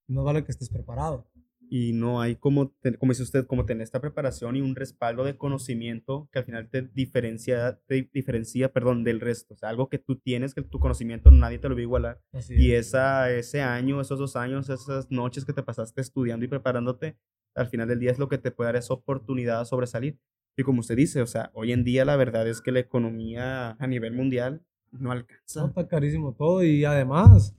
[0.08, 1.26] No vale que estés preparado.
[1.70, 5.38] Y no hay como, como dice usted, como tener esta preparación y un respaldo de
[5.38, 9.54] conocimiento que al final te diferencia, te diferencia perdón, del resto.
[9.54, 12.22] O sea, algo que tú tienes, que tu conocimiento nadie te lo va a igualar.
[12.50, 17.16] y esa, ese año, esos dos años, esas noches que te pasaste estudiando y preparándote,
[17.56, 20.20] al final del día es lo que te puede dar esa oportunidad a sobresalir.
[20.58, 23.78] Y como usted dice, o sea, hoy en día la verdad es que la economía
[23.80, 25.66] a nivel mundial no alcanza.
[25.66, 27.56] está carísimo todo y además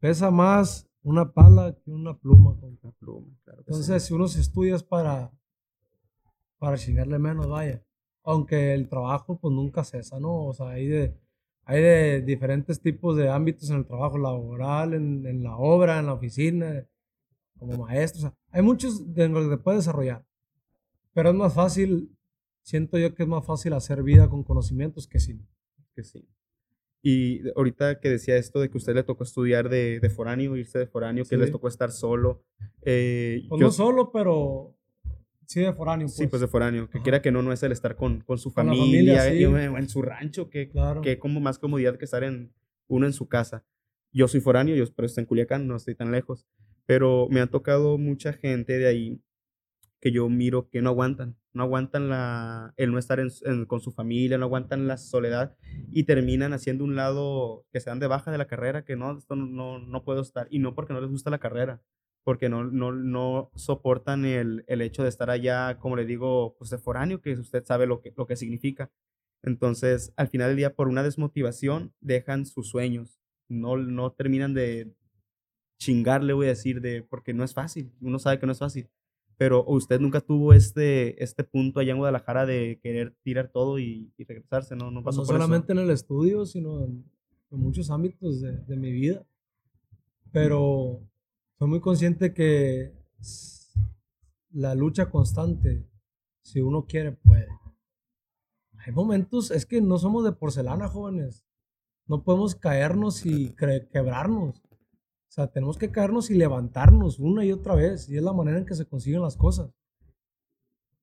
[0.00, 2.56] pesa más una pala que una pluma.
[2.60, 3.60] Una pluma, claro.
[3.60, 5.32] Entonces, si uno se estudia es para,
[6.58, 7.82] para chingarle menos, vaya.
[8.24, 10.46] Aunque el trabajo pues nunca cesa, ¿no?
[10.46, 11.16] O sea, hay de,
[11.64, 16.06] hay de diferentes tipos de ámbitos en el trabajo laboral, en, en la obra, en
[16.06, 16.86] la oficina,
[17.62, 18.34] como maestro.
[18.50, 20.24] hay muchos de los que puede desarrollar.
[21.14, 22.10] Pero es más fácil,
[22.62, 25.40] siento yo que es más fácil hacer vida con conocimientos que sí.
[25.94, 26.28] Que sí.
[27.02, 30.56] Y ahorita que decía esto de que a usted le tocó estudiar de, de foráneo,
[30.56, 32.44] irse de foráneo, que les tocó estar solo.
[32.82, 34.76] Eh, pues no solo, pero
[35.46, 36.08] sí de foráneo.
[36.08, 36.88] Sí, pues, pues de foráneo.
[36.88, 40.48] Que quiera que no, no es el estar con, con su familia, en su rancho,
[40.48, 40.70] que,
[41.02, 42.52] que como más comodidad que estar en
[42.86, 43.64] uno en su casa.
[44.12, 46.46] Yo soy foráneo, yo pero estoy en Culiacán, no estoy tan lejos
[46.86, 49.22] pero me ha tocado mucha gente de ahí
[50.00, 53.22] que yo miro que no aguantan, no aguantan la, el no estar
[53.68, 55.56] con su familia, no aguantan la soledad
[55.92, 59.16] y terminan haciendo un lado que se dan de baja de la carrera, que no,
[59.16, 61.80] esto no, no puedo estar, y no porque no les gusta la carrera,
[62.24, 66.70] porque no, no, no soportan el, el hecho de estar allá, como le digo, pues
[66.70, 68.90] de foráneo, que usted sabe lo que, lo que significa.
[69.44, 74.92] Entonces, al final del día, por una desmotivación, dejan sus sueños, no, no terminan de,
[75.82, 78.58] chingar, le voy a decir, de, porque no es fácil, uno sabe que no es
[78.58, 78.88] fácil.
[79.36, 84.12] Pero usted nunca tuvo este, este punto allá en Guadalajara de querer tirar todo y,
[84.18, 84.90] regresarse, ¿no?
[84.90, 87.04] No pasó no solamente en el estudio, sino en,
[87.50, 89.26] muchos ámbitos de, de, mi vida.
[90.30, 91.02] Pero
[91.58, 92.92] soy muy consciente que
[94.52, 95.86] la lucha constante,
[96.42, 97.48] si uno quiere, puede.
[98.86, 101.44] Hay momentos, es que no somos de porcelana, jóvenes.
[102.06, 103.54] no podemos caernos y
[103.92, 104.62] quebrarnos.
[105.32, 108.06] O sea, tenemos que caernos y levantarnos una y otra vez.
[108.10, 109.70] Y es la manera en que se consiguen las cosas.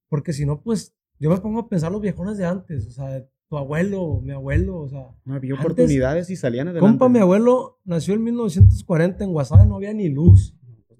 [0.07, 2.85] Porque si no, pues yo me pongo a pensar los viejones de antes.
[2.85, 5.07] O sea, tu abuelo, mi abuelo, o sea.
[5.25, 6.87] No había Antes- oportunidades y salían adelante.
[6.87, 10.55] Compa, mi abuelo nació en 1940 en Guasave, no había ni luz.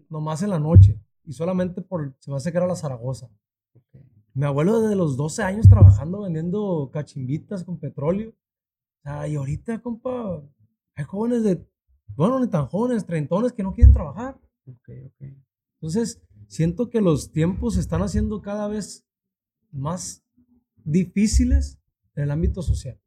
[0.10, 1.00] Nomás en la noche.
[1.24, 3.30] Y solamente por, se me hace que era la Zaragoza.
[4.34, 8.30] Mi abuelo desde los 12 años trabajando vendiendo cachimbitas con petróleo.
[8.32, 10.42] O sea, y ahorita, compa,
[10.96, 11.64] hay jóvenes de,
[12.16, 14.40] bueno, ni tan jóvenes, treintones que no quieren trabajar.
[14.66, 15.28] Ok, ok.
[15.76, 19.06] Entonces, siento que los tiempos se están haciendo cada vez
[19.72, 20.24] más
[20.84, 21.80] difíciles
[22.16, 23.00] en el ámbito social.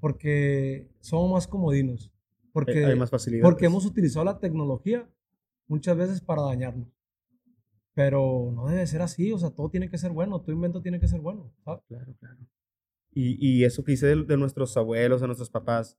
[0.00, 2.12] Porque somos más comodinos.
[2.52, 3.10] Porque, Hay- más
[3.42, 5.08] porque hemos utilizado la tecnología
[5.66, 6.88] muchas veces para dañarnos.
[7.94, 11.00] Pero no debe ser así, o sea, todo tiene que ser bueno, tu invento tiene
[11.00, 11.82] que ser bueno, ¿sabes?
[11.88, 12.36] Claro, claro.
[13.12, 15.96] Y, y eso que hice de, de nuestros abuelos, de nuestros papás,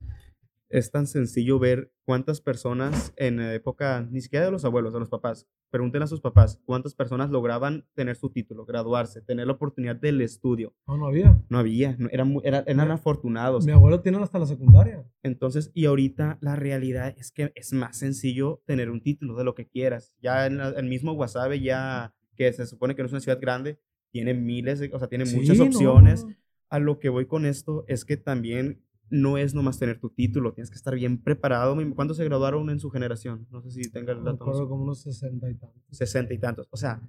[0.69, 4.99] es tan sencillo ver cuántas personas en la época, ni siquiera de los abuelos, de
[4.99, 9.53] los papás, pregunten a sus papás cuántas personas lograban tener su título, graduarse, tener la
[9.53, 10.73] oportunidad del estudio.
[10.87, 11.41] No, no había.
[11.49, 13.65] No había, no, eran, eran Mi- afortunados.
[13.65, 15.05] Mi abuelo tiene hasta la secundaria.
[15.23, 19.55] Entonces, y ahorita la realidad es que es más sencillo tener un título de lo
[19.55, 20.13] que quieras.
[20.21, 23.39] Ya en la- el mismo Guasave, ya que se supone que no es una ciudad
[23.41, 23.79] grande,
[24.11, 26.25] tiene miles, de- o sea, tiene muchas Sí, opciones.
[26.25, 26.33] no.
[26.69, 30.53] A lo que voy con esto es que también no es nomás tener tu título,
[30.53, 31.77] tienes que estar bien preparado.
[31.95, 33.47] ¿Cuántos se graduaron en su generación?
[33.51, 34.45] No sé si tenga el dato.
[34.67, 35.83] como unos 60 y tantos.
[35.91, 36.67] Sesenta y tantos.
[36.71, 37.01] O sea,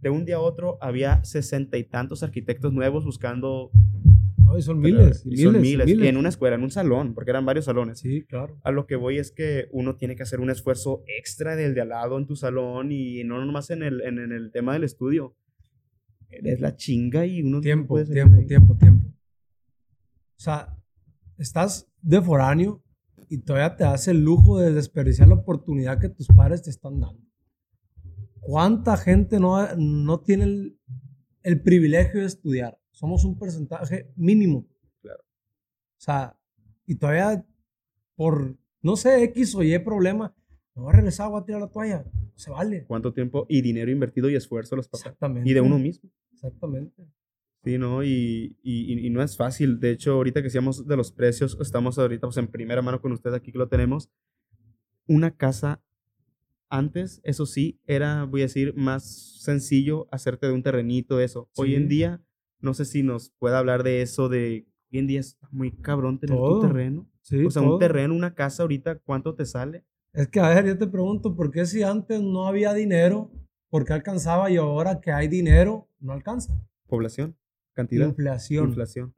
[0.00, 3.70] de un día a otro había sesenta y tantos arquitectos nuevos buscando.
[4.48, 5.88] Ay, son miles, y y son miles, miles.
[5.88, 6.08] Y miles.
[6.08, 7.98] en una escuela, en un salón, porque eran varios salones.
[7.98, 8.56] Sí, claro.
[8.62, 11.80] A lo que voy es que uno tiene que hacer un esfuerzo extra del de
[11.80, 14.84] al lado en tu salón y no nomás en el, en, en el tema del
[14.84, 15.34] estudio.
[16.30, 19.08] Es la chinga y uno no Tiempo, tiempo, tiempo, tiempo.
[19.08, 20.76] O sea,
[21.38, 22.82] estás de foráneo
[23.28, 27.00] y todavía te hace el lujo de desperdiciar la oportunidad que tus padres te están
[27.00, 27.22] dando.
[28.40, 30.80] ¿Cuánta gente no, no tiene el,
[31.42, 32.78] el privilegio de estudiar?
[32.92, 34.66] Somos un porcentaje mínimo.
[35.02, 35.20] Claro.
[35.20, 36.38] O sea,
[36.86, 37.44] y todavía
[38.14, 40.34] por, no sé, X o Y problema,
[40.74, 42.04] me voy a regresar, voy a tirar la toalla.
[42.34, 42.84] Se vale.
[42.86, 45.06] ¿Cuánto tiempo y dinero invertido y esfuerzo los papás?
[45.06, 45.48] Exactamente.
[45.48, 46.10] Y de uno mismo.
[46.32, 47.08] Exactamente.
[47.66, 48.04] Sí, ¿no?
[48.04, 49.80] Y, y, no es fácil.
[49.80, 53.10] De hecho, ahorita que decíamos de los precios, estamos ahorita pues, en primera mano con
[53.10, 54.08] usted aquí que lo tenemos.
[55.08, 55.82] Una casa
[56.68, 61.50] antes, eso sí, era, voy a decir, más sencillo hacerte de un terrenito, eso.
[61.56, 62.22] Hoy en día,
[62.60, 66.20] no sé si nos puede hablar de eso, de hoy en día está muy cabrón
[66.20, 66.60] tener Todo.
[66.60, 67.10] tu terreno.
[67.22, 67.74] Sí, o sea, todo.
[67.74, 69.84] un terreno, una casa ahorita, ¿cuánto te sale?
[70.12, 73.32] Es que, a ver, yo te pregunto, ¿por qué si antes no había dinero,
[73.70, 76.64] por qué alcanzaba y ahora que hay dinero, no alcanza?
[76.86, 77.36] Población,
[77.76, 78.68] cantidad, Inflación.
[78.70, 79.14] inflación.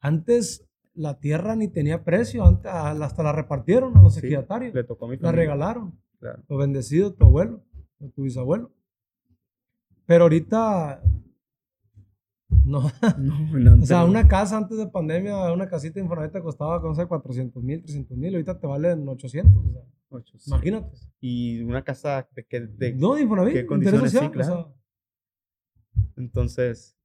[0.00, 4.82] Antes la tierra ni tenía precio, antes, hasta la repartieron a los Sí, ejidatarios, Le
[4.84, 6.42] tocó a mi la regalaron, Claro.
[6.48, 7.62] lo bendecido de tu abuelo,
[8.00, 8.72] de tu bisabuelo.
[10.06, 11.00] Pero ahorita,
[12.64, 12.90] no, No,
[13.78, 16.94] no, o sea, una casa antes de pandemia, una casita de Infonavit te costaba, no
[16.94, 19.82] sé, 400 mil, 300 mil, ahorita te valen 800, o sea,
[20.48, 20.96] imagínate.
[21.20, 22.60] Y una casa de que...
[22.60, 24.10] de- No, de Infonavit, ¿qué condiciones?
[24.10, 24.66] Sí, o sea,
[26.16, 26.96] Entonces,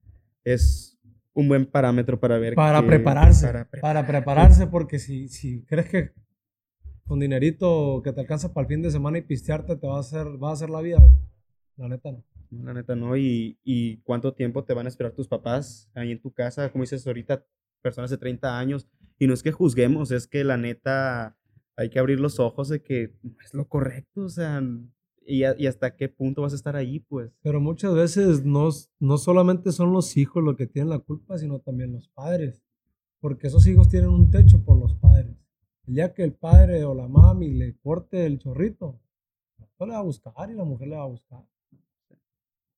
[0.46, 0.98] es
[1.34, 2.56] un buen parámetro para ver.
[2.56, 3.48] Para que- prepararse.
[3.48, 4.06] para Para, preparar.
[4.08, 6.12] prepararse, porque si, si crees que
[7.06, 10.00] con dinerito que te alcanza para el fin de semana y pistearte te va a
[10.00, 10.98] hacer, va a hacer la vida,
[11.76, 12.24] la neta no.
[12.52, 13.18] La neta, ¿no?
[13.18, 16.84] Y, y cuánto tiempo te van a esperar tus papás ahí en tu casa, como
[16.84, 17.44] dices ahorita,
[17.82, 18.88] personas de 30 años.
[19.20, 21.38] Y no es que juzguemos, es que la neta
[21.76, 24.62] hay que abrir los ojos de que no es lo correcto, o sea,
[25.26, 27.32] y, a- y hasta qué punto vas a estar ahí, pues.
[27.42, 31.60] Pero muchas veces no, no solamente son los hijos los que tienen la culpa, sino
[31.60, 32.62] también los padres.
[33.20, 35.36] Porque esos hijos tienen un techo por los padres.
[35.88, 39.00] El día que el padre o la mami le corte el chorrito,
[39.80, 41.44] el le va a buscar y la mujer le va a buscar.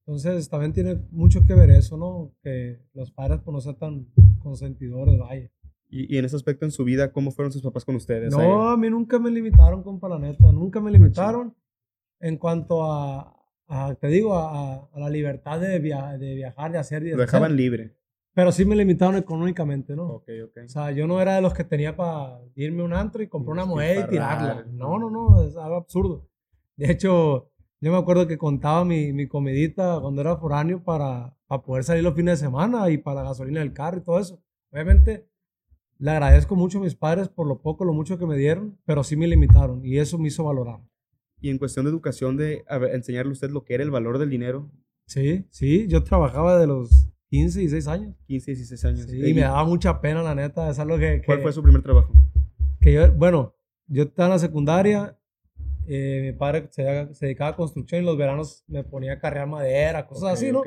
[0.05, 2.31] Entonces también tiene mucho que ver eso, ¿no?
[2.41, 4.07] Que los padres pues no sean tan
[4.41, 5.51] consentidores, vaya.
[5.89, 8.31] Y, y en ese aspecto en su vida, ¿cómo fueron sus papás con ustedes?
[8.31, 10.51] No, Ahí- a mí nunca me limitaron, compa, la neta.
[10.51, 11.53] Nunca me limitaron
[12.19, 13.35] en cuanto a,
[13.67, 17.17] a, te digo, a, a- la libertad de, via- de viajar, de hacer de lo
[17.17, 17.57] dejaban hacer.
[17.57, 17.95] libre.
[18.33, 20.07] Pero sí me limitaron económicamente, ¿no?
[20.09, 20.57] Ok, ok.
[20.65, 23.27] O sea, yo no era de los que tenía para irme a un antro y
[23.27, 24.63] comprar una moneda y tirarla.
[24.71, 26.27] No, no, no, es algo absurdo.
[26.75, 27.49] De hecho,
[27.81, 32.03] yo me acuerdo que contaba mi, mi comidita cuando era foráneo para, para poder salir
[32.03, 34.39] los fines de semana y para la gasolina del carro y todo eso.
[34.71, 35.27] Obviamente,
[35.97, 39.03] le agradezco mucho a mis padres por lo poco, lo mucho que me dieron, pero
[39.03, 40.79] sí me limitaron y eso me hizo valorar.
[41.39, 44.17] Y en cuestión de educación, de a enseñarle a usted lo que era el valor
[44.17, 44.71] del dinero,
[45.07, 49.05] Sí, sí, yo trabajaba de los 15 y 16 años.15, 16 años.
[49.09, 51.21] Sí, y me daba mucha pena, la neta, es algo que...
[51.25, 52.13] ¿Cuál que- fue su primer trabajo?
[52.81, 53.55] que yo, bueno,
[53.87, 55.17] yo estaba en la secundaria,
[55.87, 59.47] eh, mi padre se, se, dedicaba a construcción y los veranos me ponía a cargar
[59.47, 60.61] madera, cosas así, ¿no?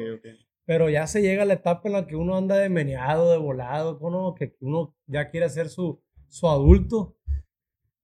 [0.65, 3.99] Pero ya se llega la etapa en la que uno anda de meneado, de volado,
[4.01, 7.17] uno, que uno ya quiere ser su, su adulto.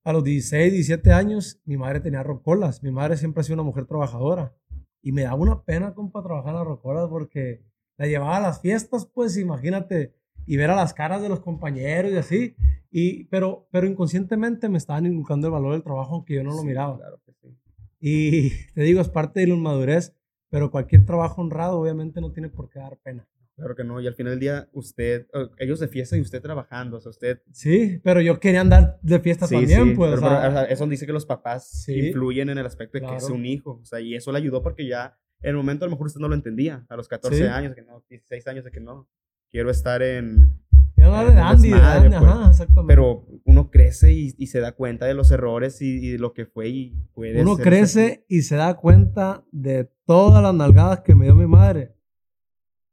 [0.06, 2.80] A los 16, 17 años, mi madre tenía rocolas.
[2.80, 4.54] Mi madre siempre ha sido una mujer trabajadora.
[5.02, 7.64] Y me daba una pena, compa, trabajar en las rocolas porque
[7.96, 10.14] la llevaba a las fiestas, pues imagínate,
[10.46, 12.56] y ver a las caras de los compañeros y así.
[12.88, 16.62] Y, pero, pero inconscientemente me estaban inculcando el valor del trabajo aunque yo no lo
[16.62, 16.96] miraba.
[16.98, 17.58] Claro que sí.
[17.98, 20.14] Y te digo, es parte de la inmadurez,
[20.50, 23.26] pero cualquier trabajo honrado obviamente no tiene por qué dar pena.
[23.56, 25.26] Claro que no, y al final del día usted,
[25.58, 27.40] ellos de fiesta y usted trabajando, o sea, usted...
[27.52, 30.20] Sí, pero yo quería andar de fiesta también, pues.
[30.20, 33.30] Pero, o sea, eso dice que los papás influyen en el aspecto de que es
[33.30, 35.92] un hijo, o sea, y eso le ayudó porque ya en el momento a lo
[35.92, 38.80] mejor usted no lo entendía, a los 14 años, que no, 16 años de que
[38.80, 39.08] no,
[39.50, 40.52] quiero estar en...
[40.98, 42.86] Andy, ajá, exactamente.
[42.86, 46.46] Pero uno crece y, y, se da cuenta de los errores y, de lo que
[46.46, 51.26] fue y puede Uno crece y se da cuenta de todas las nalgadas que me
[51.26, 51.94] dio mi madre.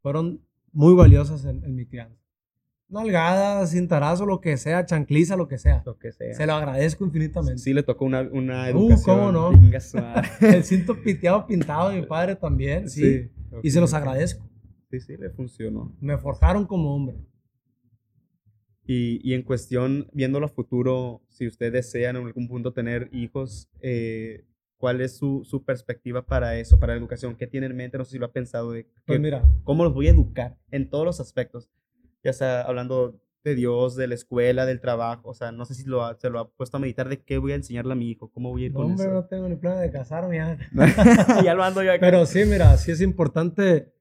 [0.02, 0.44] Fueron
[0.74, 2.20] muy valiosas en, mi crianza.
[2.90, 5.82] Nalgadas, cintarazo, lo que sea, chancliza, lo que sea.
[5.86, 6.34] Lo que sea.
[6.34, 7.60] Se lo agradezco infinitamente.
[7.60, 9.20] Sí, le tocó una, una educación.
[9.20, 9.52] Uh, ¿cómo no?
[10.42, 13.32] El cinto piteado pintado de mi padre también, sí.
[13.64, 14.48] Y se los agradezco.
[14.92, 15.96] Sí, sí, le funcionó.
[16.02, 17.16] Me forjaron como hombre.
[18.86, 23.70] Y, y, en cuestión, viéndolo a futuro, si usted desea en algún punto tener hijos,
[23.80, 24.44] eh,
[24.84, 27.38] ¿cuál es su, su, perspectiva para eso, para la educación?
[27.38, 27.98] ¿Qué tiene en mente?
[27.98, 29.50] No sé si lo ha pensado de pues mira.
[29.64, 31.70] cómo los voy a educar en todos los aspectos,
[32.22, 35.86] ya sea hablando de Dios, de la escuela, del trabajo, o sea, no sé si
[35.86, 38.30] lo se lo ha puesto a meditar de qué voy a enseñarle a mi hijo,
[38.30, 39.14] cómo voy a ir con hombre, eso.
[39.14, 40.58] no tengo ni plan de casarme ya.
[41.46, 42.02] ya lo ando yo acá.
[42.02, 43.94] Pero sí, mira, sí es importante,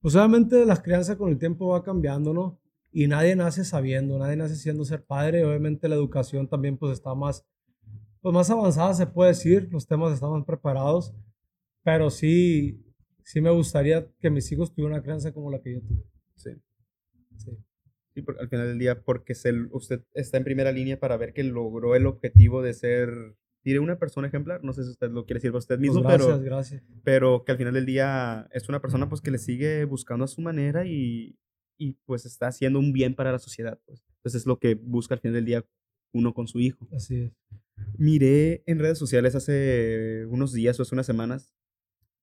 [0.00, 2.60] pues obviamente las crianzas con el tiempo va cambiando, ¿no?
[2.92, 5.44] y nadie nace sabiendo, nadie nace siendo ser padre.
[5.44, 7.44] Obviamente la educación también pues está más,
[8.22, 11.12] pues más avanzada se puede decir, los temas están preparados,
[11.82, 12.80] pero sí,
[13.24, 16.04] sí me gustaría que mis hijos tuvieran una crianza como la que yo tuve.
[16.36, 16.50] Sí.
[17.36, 17.50] Sí.
[18.14, 19.32] Sí, al final del día, porque
[19.72, 23.08] usted está en primera línea para ver que logró el objetivo de ser,
[23.64, 24.62] diré, una persona ejemplar.
[24.62, 26.82] No sé si usted lo quiere decir por usted mismo, pues gracias, pero, gracias.
[27.04, 30.28] pero que al final del día es una persona pues que le sigue buscando a
[30.28, 31.38] su manera y,
[31.78, 33.80] y pues está haciendo un bien para la sociedad.
[33.86, 34.04] Pues.
[34.18, 35.66] Entonces es lo que busca al final del día
[36.12, 36.86] uno con su hijo.
[36.92, 37.32] Así es.
[37.98, 41.54] Miré en redes sociales hace unos días o hace unas semanas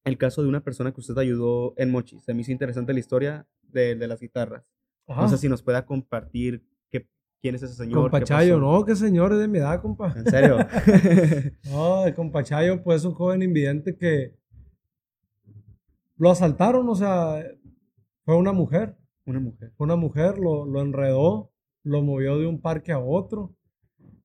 [0.06, 2.20] el caso de una persona que usted ayudó en Mochi.
[2.20, 4.74] Se me hizo interesante la historia de, de las guitarras.
[5.08, 7.08] No sé si nos pueda compartir qué,
[7.42, 8.04] quién es ese señor.
[8.04, 10.14] Compachayo, no, qué señor es de mi edad, compa.
[10.16, 10.58] ¿En serio?
[11.72, 14.38] no, el Compachayo, pues es un joven invidente que
[16.16, 17.44] lo asaltaron, o sea,
[18.24, 18.98] fue una mujer.
[19.26, 19.74] Una mujer.
[19.78, 21.52] Una mujer lo, lo enredó,
[21.84, 23.56] lo movió de un parque a otro.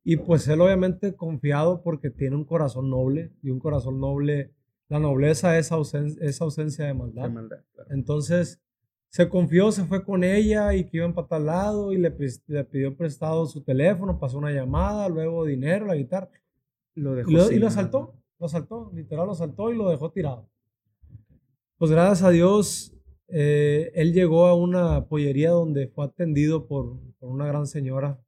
[0.04, 4.52] Y pues él obviamente confiado porque tiene un corazón noble y un corazón noble,
[4.88, 5.72] la nobleza es,
[6.20, 7.30] esa ausencia de maldad.
[7.90, 8.60] Entonces
[9.08, 12.14] se confió, se fue con ella y que iban para tal lado y le,
[12.48, 16.28] le, pidió prestado su teléfono, pasó una llamada, luego dinero, la guitarra.
[16.94, 20.10] Lo dejó y, lo, y lo asaltó, lo asaltó, literal lo asaltó y lo dejó
[20.10, 20.50] tirado.
[21.78, 22.94] Pues gracias a Dios
[23.28, 28.20] eh, él llegó a una pollería donde fue atendido por, por, una gran señora,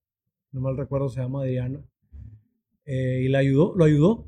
[0.57, 1.84] no mal recuerdo, se llama Diana,
[2.86, 4.26] eh, y le ayudó, lo ayudó.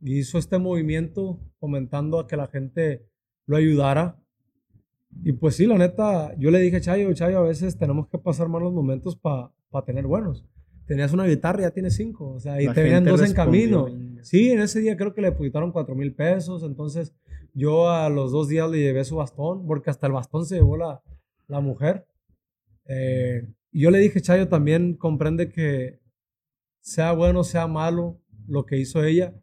[0.00, 3.04] Y hizo este movimiento fomentando a que la gente
[3.46, 4.22] lo ayudara.
[5.24, 8.48] Y pues sí, la neta, yo le dije, Chayo, Chayo, a veces tenemos que pasar
[8.48, 9.50] malos momentos para
[9.84, 10.44] tener buenos.
[10.86, 13.88] Tenías una guitarra, ya tienes cinco, o sea, y tenían dos en camino.
[14.22, 17.12] Sí, en ese día creo que le pusieron cuatro mil pesos, entonces
[17.54, 20.76] yo a los dos días le llevé su bastón, porque hasta el bastón se llevó
[20.76, 21.02] la,
[21.48, 22.06] la mujer.
[22.84, 26.00] Eh, y yo le dije, Chayo, también comprende que
[26.80, 29.34] sea bueno, sea malo lo que hizo ella,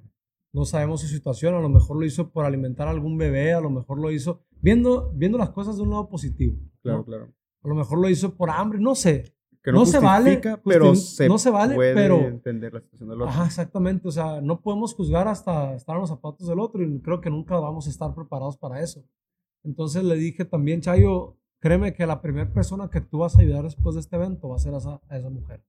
[0.54, 3.62] no sabemos su situación, a lo mejor lo hizo por alimentar a algún bebé, a
[3.62, 6.58] lo mejor lo hizo viendo, viendo las cosas de un lado positivo.
[6.82, 7.34] Claro, claro.
[7.64, 9.34] A lo mejor lo hizo por hambre, no sé
[9.72, 13.30] no, se vale, pero se no se vale, puede pero entender la situación del otro.
[13.30, 17.00] Ajá, exactamente, o sea, no podemos juzgar hasta estar en los zapatos del otro y
[17.00, 19.06] creo que nunca vamos a estar preparados para eso.
[19.64, 23.64] Entonces le dije también, Chayo, créeme que la primera persona que tú vas a ayudar
[23.64, 25.64] después de este evento va a ser a esa, a esa mujer,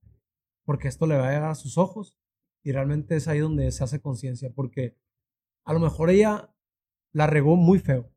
[0.65, 2.19] porque esto le va a llegar a sus ojos
[2.63, 4.97] y realmente es ahí donde se hace conciencia, porque
[5.63, 6.53] a lo mejor ella
[7.13, 8.11] la regó muy feo,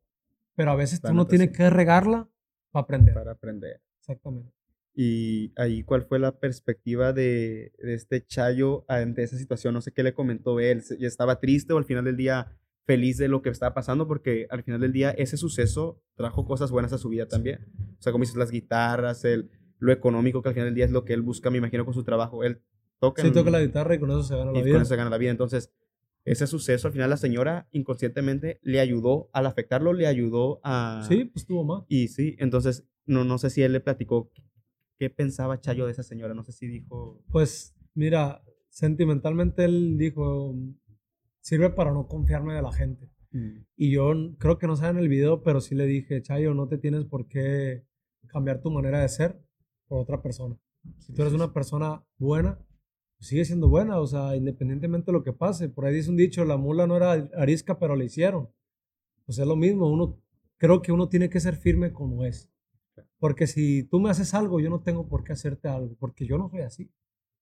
[0.55, 2.29] pero a veces tú no tienes que regarla
[2.71, 3.13] para aprender.
[3.13, 3.81] Para aprender.
[3.99, 4.51] Exactamente.
[4.93, 9.73] Y ahí, ¿cuál fue la perspectiva de, de, este Chayo ante esa situación?
[9.73, 10.83] No sé qué le comentó él.
[10.99, 12.59] ¿Ya estaba triste o al final del día
[12.89, 14.07] feliz de lo que estaba pasando?
[14.07, 17.67] Porque al final del día ese suceso trajo cosas buenas a su vida también.
[17.99, 20.91] O sea, como dices, las guitarras, el, lo económico, que al final del día es
[20.91, 22.43] lo que él busca, me imagino, con su trabajo.
[22.43, 22.63] Él
[22.97, 23.27] tocan.
[23.27, 24.73] Sí, toca la guitarra y con eso se gana la y vida.
[24.73, 25.29] con eso se gana la vida.
[25.29, 25.71] Entonces,
[26.25, 31.05] ese suceso, al final la señora inconscientemente le ayudó, al afectarlo, le ayudó a...
[31.07, 31.83] Sí, pues tuvo más.
[31.89, 34.31] Y sí, entonces, no, no sé si él le platicó
[34.97, 37.23] qué pensaba Chayo de esa señora, no sé si dijo...
[37.29, 40.55] Pues mira, sentimentalmente él dijo,
[41.49, 43.09] sirve para no confiarme de la gente.
[43.31, 46.67] Mm, Y yo creo que no saben el video, pero sí le dije, Chayo, no
[46.67, 47.83] te tienes por qué
[48.27, 49.41] cambiar tu manera de ser
[49.87, 50.55] por otra persona.
[50.99, 52.59] Si tú eres una persona buena,
[53.17, 55.69] pues sigue siendo buena, o sea, independientemente de lo que pase.
[55.69, 58.49] Por ahí dice un dicho, la mula no era arisca, pero le hicieron.
[59.25, 60.21] Pues es lo mismo, uno,
[60.57, 62.49] creo que uno tiene que ser firme como es.
[63.17, 66.37] Porque si tú me haces algo, yo no tengo por qué hacerte algo, porque yo
[66.37, 66.85] no soy así.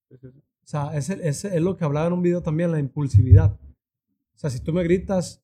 [0.10, 0.40] sí, sí, sí.
[0.40, 3.58] O sea, ese, ese es lo que hablaba en un video también, la impulsividad.
[4.38, 5.44] O sea, si tú me gritas,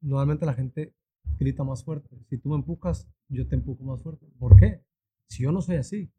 [0.00, 0.94] normalmente la gente
[1.36, 2.16] grita más fuerte.
[2.30, 4.24] Si tú me empujas, yo te empujo más fuerte.
[4.38, 4.84] ¿Por qué?
[5.28, 6.12] Si yo no soy así.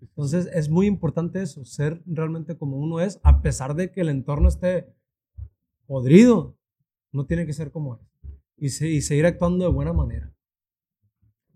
[0.00, 4.08] Entonces es muy importante eso, ser realmente como uno es, a pesar de que el
[4.08, 4.86] entorno esté
[5.86, 6.56] podrido,
[7.12, 8.00] no tiene que ser como es.
[8.56, 10.32] Y, se- y seguir actuando de buena manera.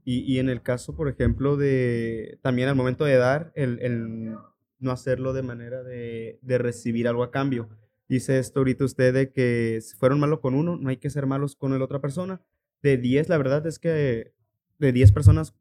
[0.04, 4.34] Y, en el caso, por ejemplo, de también al momento de dar, el,
[4.80, 7.70] no hacerlo de manera de recibir algo a cambio.
[8.09, 11.26] Dice esto ahorita usted de que si fueron malos con uno, no hay que ser
[11.26, 12.42] malos con la otra persona.
[12.82, 14.34] De 10, la verdad es que
[14.78, 15.55] de 10 personas,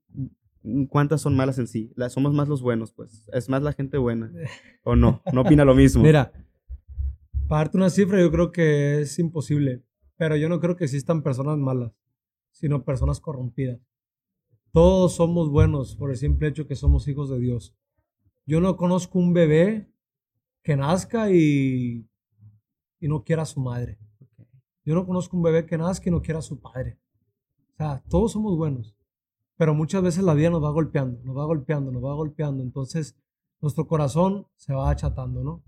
[0.63, 1.91] mm, ¿cuántas son malas en sí?
[1.95, 3.29] La- somos más los buenos, pues.
[3.31, 4.31] Es más la gente buena.
[4.83, 5.21] ¿O no?
[5.31, 6.03] No opina lo mismo.
[6.03, 6.31] Mira,
[7.47, 9.83] para darte una cifra yo creo que es imposible,
[10.17, 11.91] pero yo no creo que existan personas malas,
[12.51, 13.79] sino personas corrompidas.
[14.73, 17.75] Todos somos buenos por el simple hecho que somos hijos de Dios.
[18.45, 19.89] Yo no conozco un bebé
[20.63, 22.07] que nazca y,
[23.01, 23.99] y no quiera a su madre.
[24.85, 26.97] Yo no conozco un bebé que nazca y no quiera a su padre.
[27.73, 28.95] O sea, todos somos buenos,
[29.57, 32.63] pero muchas veces la vida nos va golpeando, nos va golpeando, nos va golpeando.
[32.63, 33.17] Entonces,
[33.59, 35.63] nuestro corazón se va achatando, ¿no?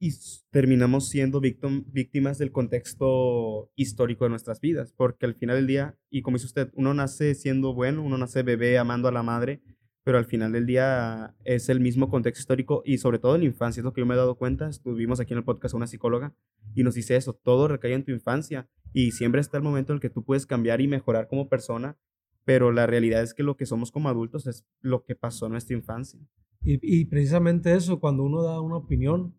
[0.00, 0.10] y
[0.50, 5.96] terminamos siendo victim- víctimas del contexto histórico de nuestras vidas, porque al final del día,
[6.10, 9.62] y como dice usted, uno nace siendo bueno, uno nace bebé amando a la madre,
[10.04, 13.46] pero al final del día es el mismo contexto histórico y sobre todo en la
[13.46, 15.78] infancia, es lo que yo me he dado cuenta, estuvimos aquí en el podcast a
[15.78, 16.34] una psicóloga
[16.74, 19.96] y nos dice eso, todo recae en tu infancia y siempre está el momento en
[19.96, 21.98] el que tú puedes cambiar y mejorar como persona,
[22.44, 25.52] pero la realidad es que lo que somos como adultos es lo que pasó en
[25.52, 26.20] nuestra infancia.
[26.60, 29.34] Y, y precisamente eso, cuando uno da una opinión,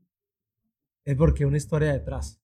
[1.06, 2.42] es porque hay una historia detrás.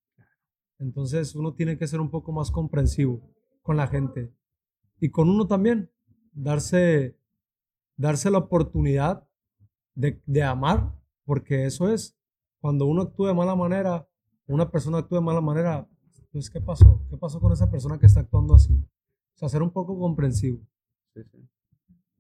[0.77, 3.21] Entonces uno tiene que ser un poco más comprensivo
[3.61, 4.33] con la gente.
[4.99, 5.91] Y con uno también,
[6.31, 7.19] darse,
[7.97, 9.27] darse la oportunidad
[9.95, 10.93] de, de amar,
[11.25, 12.17] porque eso es,
[12.59, 14.07] cuando uno actúa de mala manera,
[14.47, 15.87] una persona actúa de mala manera,
[16.31, 17.05] pues ¿qué pasó?
[17.09, 18.73] ¿Qué pasó con esa persona que está actuando así?
[18.73, 20.59] O sea, ser un poco comprensivo.
[21.13, 21.47] Sí, sí.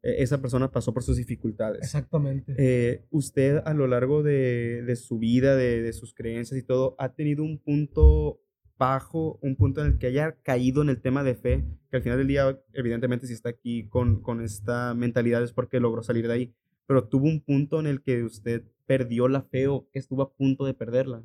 [0.03, 1.81] E- Esa persona pasó por sus dificultades.
[1.83, 2.55] Exactamente.
[2.57, 6.95] Eh, usted a lo largo de, de su vida, de, de sus creencias y todo,
[6.97, 8.41] ha tenido un punto
[8.81, 12.01] bajo, un punto en el que haya caído en el tema de fe, que al
[12.01, 16.27] final del día, evidentemente, si está aquí con, con esta mentalidad es porque logró salir
[16.27, 16.55] de ahí,
[16.87, 20.33] pero tuvo un punto en el que usted perdió la fe o que estuvo a
[20.33, 21.21] punto de perderla.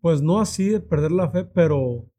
[0.00, 2.10] Pues no así de perder la fe, pero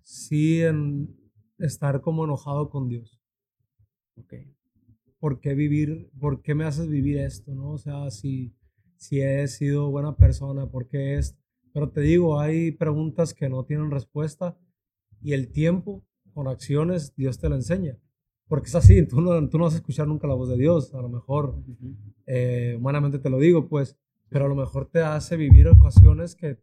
[0.00, 1.12] sí en
[1.58, 3.20] estar como enojado con Dios.
[4.14, 4.34] Ok.
[5.18, 7.72] ¿Por qué vivir, por qué me haces vivir esto, no?
[7.72, 8.54] O sea, si,
[8.98, 11.36] si he sido buena persona, ¿por qué es?
[11.72, 14.58] Pero te digo, hay preguntas que no tienen respuesta
[15.22, 17.96] y el tiempo con acciones Dios te lo enseña.
[18.48, 20.94] Porque es así, tú no, tú no vas a escuchar nunca la voz de Dios,
[20.94, 21.62] a lo mejor
[22.26, 23.96] eh, humanamente te lo digo, pues,
[24.28, 26.58] pero a lo mejor te hace vivir ocasiones que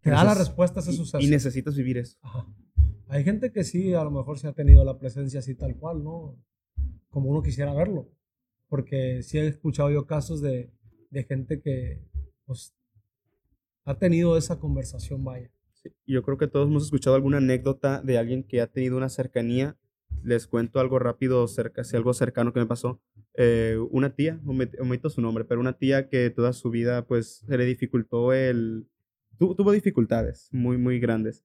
[0.00, 1.20] te da la respuesta a ese y- suceso.
[1.20, 2.18] Y necesitas vivir eso.
[2.22, 2.46] Ajá.
[3.08, 6.02] Hay gente que sí, a lo mejor se ha tenido la presencia así tal cual,
[6.02, 6.36] ¿no?
[7.08, 8.08] Como uno quisiera verlo.
[8.68, 10.72] Porque sí he escuchado yo casos de,
[11.10, 12.00] de gente que
[12.44, 12.74] pues,
[13.84, 15.50] ha tenido esa conversación, vaya.
[15.74, 19.08] Sí, Yo creo que todos hemos escuchado alguna anécdota de alguien que ha tenido una
[19.08, 19.76] cercanía.
[20.22, 23.00] Les cuento algo rápido, cerca, así algo cercano que me pasó.
[23.34, 27.58] Eh, una tía, omito su nombre, pero una tía que toda su vida pues se
[27.58, 28.86] le dificultó el...
[29.38, 31.44] tu- tuvo dificultades muy, muy grandes.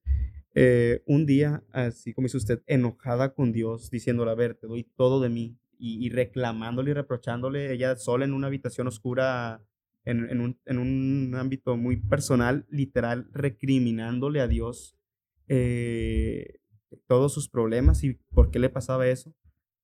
[0.54, 4.84] Eh, un día, así como dice usted, enojada con Dios, diciéndole, a ver, te doy
[4.96, 9.64] todo de mí, y, y reclamándole y reprochándole, ella sola en una habitación oscura,
[10.04, 14.96] en, en un, en un ámbito muy personal, literal, recriminándole a Dios
[15.48, 16.60] eh,
[17.08, 19.34] todos sus problemas y por qué le pasaba eso.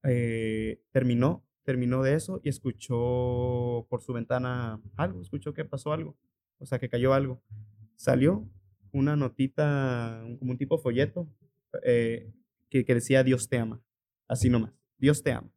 [0.05, 6.17] Eh, terminó, terminó de eso y escuchó por su ventana algo, escuchó que pasó algo,
[6.59, 7.43] o sea, que cayó algo.
[7.97, 8.49] Salió
[8.93, 11.29] una notita, como un tipo folleto,
[11.83, 12.33] eh,
[12.71, 13.83] que, que decía Dios te ama,
[14.29, 14.73] así nomás.
[14.97, 15.51] Dios te ama.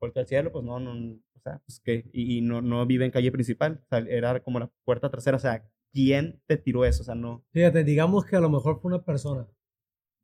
[0.00, 3.04] Voltea al cielo, pues no, no, o sea, pues qué, y, y no, no vive
[3.04, 6.84] en calle principal, o sea, era como la puerta trasera, o sea, ¿quién te tiró
[6.84, 7.02] eso?
[7.02, 7.44] O sea, no.
[7.52, 9.48] Fíjate, digamos que a lo mejor fue una persona.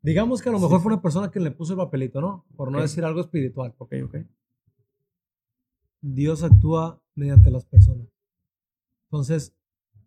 [0.03, 2.45] Digamos que a lo mejor fue una persona que le puso el papelito, ¿no?
[2.57, 2.83] Por no Ok.
[2.83, 3.75] decir algo espiritual.
[3.79, 4.17] Ok, ok.
[6.03, 8.07] Dios actúa mediante las personas.
[9.09, 9.57] Entonces,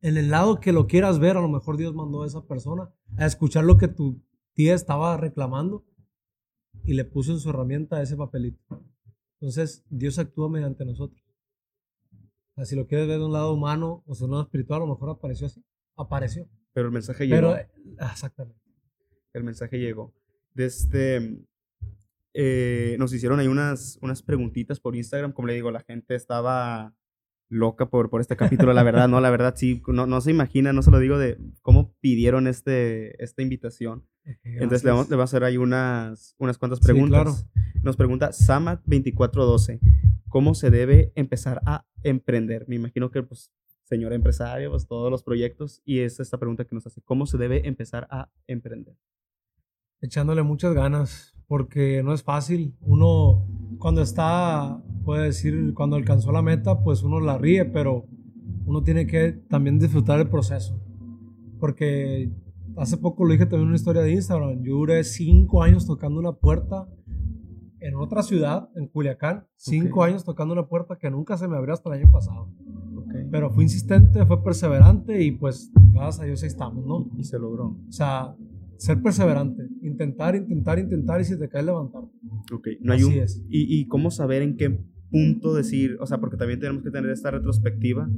[0.01, 2.93] en el lado que lo quieras ver, a lo mejor Dios mandó a esa persona
[3.17, 4.21] a escuchar lo que tu
[4.53, 5.83] tía estaba reclamando
[6.83, 8.83] y le puso en su herramienta ese papelito.
[9.39, 11.21] Entonces, Dios actúa mediante nosotros.
[12.11, 14.81] O sea, si lo quieres ver de un lado humano o de un lado espiritual,
[14.81, 15.63] a lo mejor apareció así.
[15.95, 16.49] Apareció.
[16.73, 17.53] Pero el mensaje llegó.
[17.53, 17.69] Pero, eh,
[18.11, 18.59] exactamente.
[19.33, 20.13] el mensaje llegó.
[20.53, 21.45] Desde,
[22.33, 25.33] eh, nos hicieron ahí unas, unas preguntitas por Instagram.
[25.33, 26.95] Como le digo, la gente estaba
[27.49, 30.73] loca por, por este capítulo, la verdad, no, la verdad sí, no, no se imagina,
[30.73, 34.05] no se lo digo de cómo pidieron este, esta invitación.
[34.43, 37.47] Entonces le vamos, le vamos a hacer ahí unas, unas cuantas Sí, preguntas.
[37.81, 39.79] Nos pregunta Samat2412,
[40.27, 42.65] ¿cómo se debe empezar a emprender?
[42.67, 43.51] Me imagino que, pues,
[43.83, 47.37] señor empresario, pues todos los proyectos, y es esta pregunta que nos hace, ¿cómo se
[47.37, 48.97] debe empezar a emprender?
[50.01, 52.75] echándole muchas ganas, porque no es fácil.
[52.81, 53.45] Uno,
[53.79, 58.05] cuando está, puede decir, cuando alcanzó la meta, pues uno la ríe, pero
[58.65, 60.79] uno tiene que también disfrutar el proceso.
[61.59, 62.29] Porque
[62.77, 64.61] hace poco lo dije también en una historia de Instagram.
[64.63, 66.87] Yo duré cinco años tocando una puerta
[67.79, 69.45] en otra ciudad, en Culiacán.
[69.55, 70.07] Cinco Ok.
[70.07, 72.49] años tocando una puerta que nunca se me abrió hasta el año pasado.
[72.95, 73.13] Ok.
[73.31, 77.09] Pero fui insistente, fue perseverante y pues gracias a Dios ahí estamos, ¿no?
[77.17, 77.77] Y se logró.
[77.87, 78.35] O sea,
[78.77, 82.03] ser perseverante, intentar, intentar, intentar y si te caes levantar.
[82.53, 83.13] Ok, no hay Así un...
[83.23, 83.43] es.
[83.49, 87.09] Y, y cómo saber en qué punto decir, o sea, porque también tenemos que tener
[87.11, 88.09] esta retrospectiva.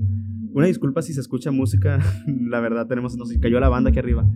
[0.54, 4.28] Una disculpa si se escucha música, la verdad tenemos, nos cayó la banda aquí arriba,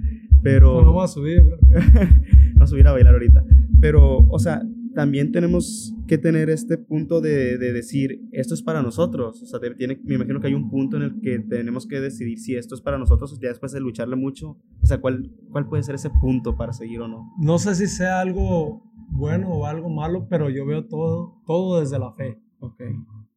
[0.41, 0.73] pero...
[0.75, 1.43] No, no vamos a subir.
[2.55, 3.43] Vamos a subir a bailar ahorita.
[3.81, 4.61] Pero, o sea,
[4.95, 9.41] también tenemos que tener este punto de, de decir, esto es para nosotros.
[9.41, 11.99] O sea, te- tiene, me imagino que hay un punto en el que tenemos que
[11.99, 14.51] decidir si esto es para nosotros, ya después de lucharle mucho.
[14.81, 17.33] O sea, ¿cuál, cuál puede ser ese punto para seguir o no?
[17.39, 21.99] No sé si sea algo bueno o algo malo, pero yo veo todo, todo desde
[21.99, 22.39] la fe.
[22.59, 22.81] Ok.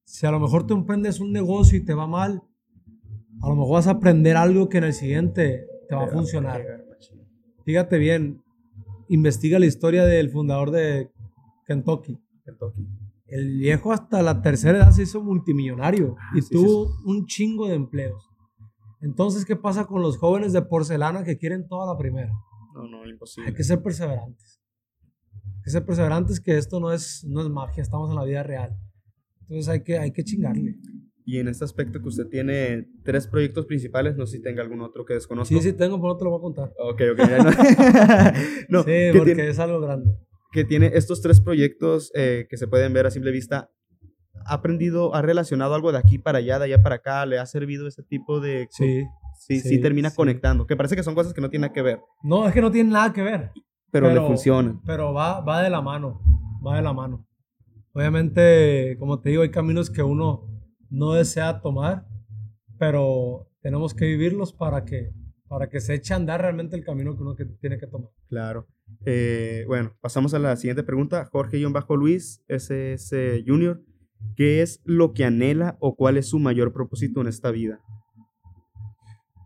[0.05, 2.43] Si a lo mejor tú emprendes un negocio y te va mal,
[3.43, 6.63] a lo mejor vas a aprender algo que en el siguiente te va a funcionar.
[7.65, 8.43] Fíjate bien,
[9.09, 11.11] investiga la historia del fundador de
[11.67, 12.19] Kentucky.
[12.45, 12.87] Kentucky.
[13.27, 17.75] El viejo hasta la tercera edad se hizo multimillonario y sí, tuvo un chingo de
[17.75, 18.31] empleos.
[19.01, 22.33] Entonces, ¿qué pasa con los jóvenes de porcelana que quieren toda la primera?
[22.75, 23.49] No, no, imposible.
[23.49, 24.61] Hay que ser perseverantes.
[25.57, 28.43] Hay que ser perseverantes que esto no es, no es magia, estamos en la vida
[28.43, 28.77] real.
[29.43, 30.77] Entonces hay que, hay que chingarle.
[31.29, 34.81] Y en este aspecto que usted tiene tres proyectos principales, no sé si tenga algún
[34.81, 35.53] otro que desconozco.
[35.53, 36.73] Sí, sí tengo, pero no te lo voy a contar.
[36.79, 37.19] Ok, ok.
[37.19, 37.51] no.
[38.69, 40.11] no, sí, que porque tiene- es algo grande.
[40.53, 43.71] que tiene estos tres proyectos eh, que se pueden ver a simple vista.
[44.49, 47.27] ¿Ha aprendido, ha relacionado algo de aquí para allá, de allá para acá?
[47.27, 48.69] ¿Le ha servido ese tipo de...
[48.71, 49.03] Sí.
[49.41, 50.17] sí, sí, sí, termina sí.
[50.17, 50.65] conectando?
[50.67, 52.71] Que parece que son cosas que no tienen nada que ver, No, es que no
[52.71, 53.51] tiene nada que ver.
[53.91, 54.81] pero, Pero- le funcionan.
[54.87, 56.21] pero va, va de la mano,
[56.65, 57.27] va de la mano.
[57.93, 60.47] Obviamente, como te digo, hay caminos que uno
[60.91, 62.07] no desea tomar,
[62.79, 65.13] pero tenemos que vivirlos para que,
[65.49, 68.11] para que se eche a andar realmente el camino que uno que tiene que tomar.
[68.29, 68.67] Claro.
[69.05, 71.29] Eh, bueno, pasamos a la siguiente pregunta.
[71.33, 73.83] Jorge-Luis, SS Junior.
[74.35, 77.81] ¿Qué es lo que anhela o cuál es su mayor propósito en esta vida?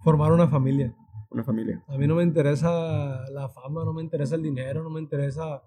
[0.02, 0.94] Formar una familia.
[1.30, 1.84] Una familia.
[1.86, 5.62] A mí no me interesa la fama, no me interesa el dinero, no me interesa,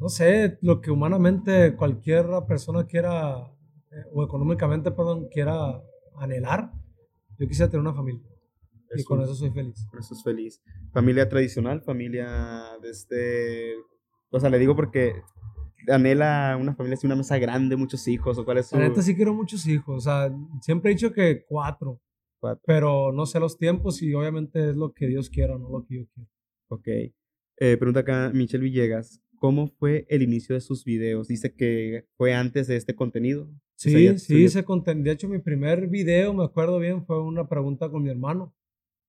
[0.00, 3.52] no sé, lo que humanamente cualquier persona quiera,
[3.90, 5.80] eh, o económicamente, perdón, quiera
[6.16, 6.70] anhelar.
[7.38, 8.22] Yo quisiera tener una familia
[8.94, 9.86] y Es con eso soy feliz.
[9.90, 10.62] Por eso es feliz.
[10.92, 13.74] Familia tradicional, familia de este...
[14.30, 15.14] O sea, le digo porque
[15.88, 18.76] anhela una familia así, una mesa grande, muchos hijos, o cuál es su...
[18.76, 20.30] La neta sí quiero muchos hijos, o sea,
[20.60, 22.00] siempre he dicho que cuatro,
[22.38, 22.62] Cuatro.
[22.66, 25.96] pero no sé los tiempos y obviamente es lo que Dios quiera, no lo que
[25.96, 26.30] yo quiero.
[26.68, 26.86] Ok.
[27.62, 29.20] Eh, pregunta acá Michelle Villegas.
[29.38, 31.28] ¿Cómo fue el inicio de sus videos?
[31.28, 33.50] Dice que fue antes de este contenido.
[33.86, 37.22] O sea, Sí, sí, se conten- De hecho, mi primer video, me acuerdo bien, fue
[37.22, 38.54] una pregunta con mi hermano.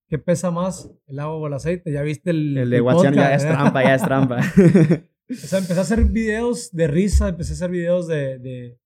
[0.08, 1.92] ¿Qué pesa más, el agua o el aceite?
[1.92, 3.48] ¿Ya viste el, El de el WhatsApp ya es eh?
[3.48, 4.38] trampa, ya es trampa.
[5.30, 8.38] O sea, empecé a hacer videos de risa, empecé a hacer videos de...
[8.38, 8.78] de-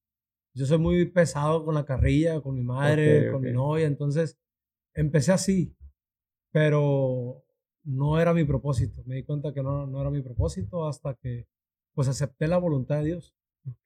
[0.54, 4.38] Yo soy muy pesado con la carrilla, con mi madre, con mi novia, entonces
[4.94, 5.74] empecé así,
[6.52, 7.44] pero
[7.84, 9.02] no era mi propósito.
[9.06, 11.46] Me di cuenta que no, no era mi propósito hasta que
[11.94, 13.34] pues acepté la voluntad de Dios.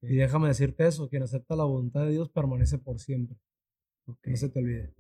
[0.03, 3.37] Y déjame decirte eso, quien acepta la voluntad de Dios permanece por siempre.
[4.07, 4.19] Ok.
[4.23, 4.95] Que no se te olvide.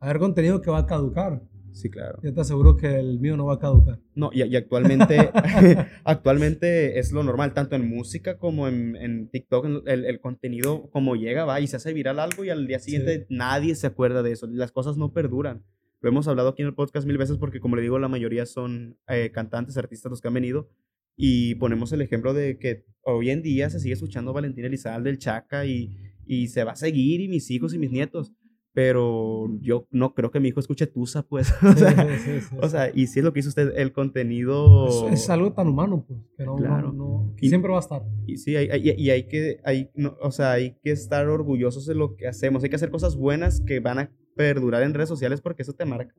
[0.00, 1.42] A ver contenido que va a caducar,
[1.72, 2.18] Sí, claro.
[2.22, 3.98] Yo te aseguro que el mío no va a caducar.
[4.14, 5.30] No, y, y actualmente,
[6.04, 11.44] actualmente es lo normal, tanto en música como en, en TikTok, el contenido como llega,
[11.44, 14.46] va y se hace viral algo y al día siguiente nadie se acuerda de eso.
[14.48, 15.64] Las cosas no perduran.
[16.00, 18.44] Lo hemos hablado aquí en el podcast mil veces porque, como le digo, la mayoría
[18.44, 20.68] son eh, cantantes, artistas los que han venido.
[21.16, 25.18] Y ponemos el ejemplo de que hoy en día se sigue escuchando Valentín Elizalde, el
[25.18, 25.96] Chaca, y,
[26.26, 28.32] y se va a seguir, y mis hijos y mis nietos.
[28.74, 31.52] Pero yo no creo que mi hijo escuche Tusa, pues.
[31.62, 32.56] O sea, sí, sí, sí.
[32.58, 35.08] o sea, y si es lo que hizo usted, el contenido...
[35.08, 36.90] es, es algo tan humano, pues, que no, Claro.
[36.92, 38.02] no- no- que Y- siempre va a estar.
[38.26, 41.84] Y sí, hay, hay- y hay que, hay, no, o sea, hay que estar orgullosos
[41.84, 42.64] de lo que hacemos.
[42.64, 45.84] Hay que hacer cosas buenas que van a perdurar en redes sociales porque eso te
[45.84, 46.14] marca.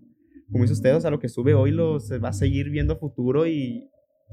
[0.52, 2.94] Como dice usted, o sea, lo que sube hoy lo, se va a seguir viendo
[2.94, 3.89] a futuro y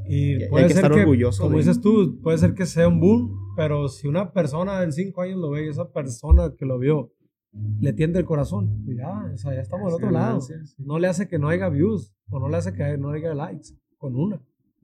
[0.09, 2.55] Y Y hay puede que ser estar que, orgulloso como de- dices tú, puede ser
[2.55, 5.91] que sea un boom, pero si una persona en cinco años lo ve y esa
[5.93, 7.13] persona que lo vio
[7.81, 10.27] le tiende el corazón, pues ya, o sea, ya estamos del Sí, otro lado.
[10.27, 10.75] ganancia, sí.
[10.85, 13.71] No le hace que no haya views o no le hace que no haya likes
[13.99, 14.41] con una.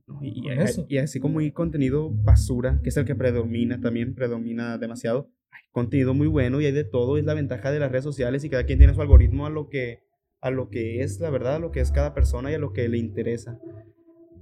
[0.08, 0.18] ¿no?
[0.22, 0.84] Y, y- eso.
[0.88, 5.62] y así como hay contenido basura, que es el que predomina, también predomina demasiado, hay
[5.72, 8.50] contenido muy bueno y hay de todo, es la ventaja de las redes sociales y
[8.50, 10.00] cada quien tiene su algoritmo a lo que,
[10.40, 12.72] a lo que es la verdad, a lo que es cada persona y a lo
[12.72, 13.58] que le interesa.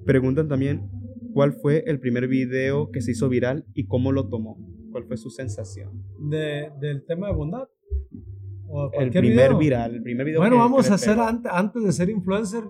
[0.05, 0.91] Preguntan también,
[1.33, 4.59] ¿cuál fue el primer video que se hizo viral y cómo lo tomó?
[4.93, 6.05] ¿Cuál fue su sensación?
[6.31, 7.69] De, del tema de bondad.
[8.69, 9.59] O El primer video.
[9.59, 12.65] viral, el primer video Bueno, que- vamos que a hacer antes, antes de ser influencer.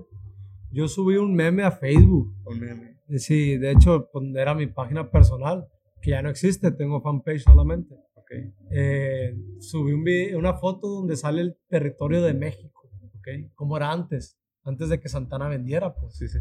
[0.70, 2.35] Yo subí un meme a Facebook.
[2.45, 2.99] Un meme.
[3.18, 5.66] Sí, de hecho, pues, era mi página personal,
[6.03, 7.95] que ya no existe, tengo fanpage solamente.
[8.14, 8.30] Ok,
[8.70, 13.53] Eh, subí un vi- una foto donde sale el territorio de México, ¿ok?
[13.55, 16.16] Como era antes, antes de que Santana vendiera, pues.
[16.16, 16.39] sí, sí.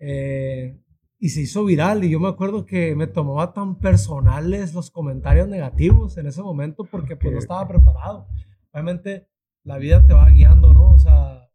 [0.00, 0.80] Eh,
[1.18, 5.46] y se hizo viral y yo me acuerdo que me tomaba tan personales los comentarios
[5.48, 8.26] negativos en ese momento porque pues no estaba preparado.
[8.72, 9.28] Obviamente
[9.62, 10.90] la vida te va guiando, ¿no?
[10.90, 11.46] O sea,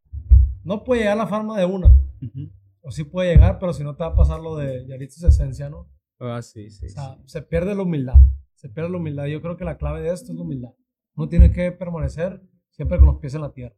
[0.64, 1.88] no puede llegar la fama de una,
[2.22, 2.52] Ujú.
[2.82, 5.28] o sí puede llegar, pero si no te va a pasar lo de Yaritza su
[5.28, 5.90] esencia, ¿no?
[6.20, 6.86] Ah, sí, sí.
[6.86, 7.24] O sea, sí.
[7.26, 8.22] se pierde la humildad.
[8.54, 9.26] Se pierde la humildad.
[9.26, 10.72] Yo creo que la clave de esto es la humildad.
[11.16, 13.76] Uno tiene que permanecer siempre con los pies en la tierra.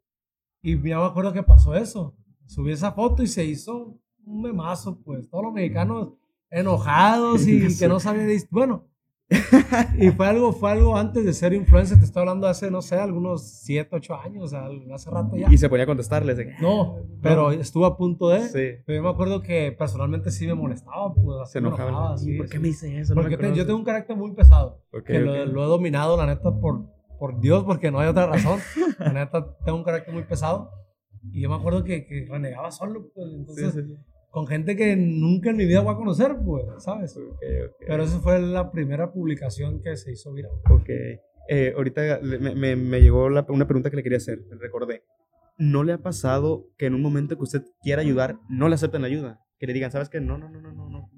[0.62, 2.16] Y ya me acuerdo que pasó eso.
[2.46, 5.30] Subí esa foto y se hizo un memazo, pues.
[5.30, 6.10] Todos los mexicanos
[6.50, 8.30] enojados y que no sabían.
[8.52, 8.84] Bueno.
[10.00, 12.00] y fue algo, fue algo antes de ser influencer.
[12.00, 14.54] Te estoy hablando hace, no sé, algunos 7, 8 años.
[14.54, 15.52] Hace rato ya.
[15.52, 16.38] Y se ponía a contestarles.
[16.38, 18.42] que, No, pero estuvo a punto de.
[18.44, 18.82] Sí.
[18.86, 21.14] Pero yo me acuerdo que personalmente sí me molestaba.
[21.14, 22.18] Pues, Se me enojaba.
[22.18, 23.16] sí, ¿Por qué me dice eso?
[23.16, 24.82] No Porque me te- yo tengo un carácter muy pesado.
[24.94, 25.50] Ok, que lo, ok.
[25.52, 26.86] lo he dominado, la neta, por,
[27.20, 28.60] por Dios, porque no hay otra razón.
[28.98, 30.72] La neta, tengo un carácter muy pesado.
[31.34, 33.28] Y yo me acuerdo que, que renegaba solo, pues.
[33.34, 33.76] Entonces.
[34.38, 37.18] Con gente que nunca en mi vida voy a conocer, pues, ¿sabes?
[37.18, 37.24] Ok,
[37.70, 37.76] ok.
[37.88, 40.52] Pero esa fue la primera publicación que se hizo viral.
[40.70, 40.90] Ok.
[41.50, 44.44] Eh, ahorita me, me- me llegó la- una pregunta que le quería hacer.
[44.60, 45.02] Recordé.
[45.58, 49.02] ¿No le ha pasado que en un momento que usted quiera ayudar, no le acepten
[49.02, 49.40] la ayuda?
[49.58, 50.22] Que le digan, ¿sabes qué?
[50.22, 50.88] No, no, no, no, no.
[50.88, 51.10] No,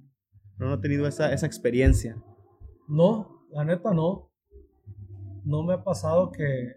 [0.57, 2.15] no, he tenido esa, esa experiencia.
[2.87, 4.31] No, la neta no.
[5.43, 6.71] No me ha pasado que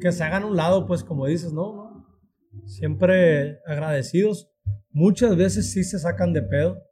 [0.00, 1.85] que se hagan a un lado, pues como dices, no, no.
[2.64, 4.50] Siempre agradecidos.
[4.90, 6.82] Muchas veces sí se sacan de pedo.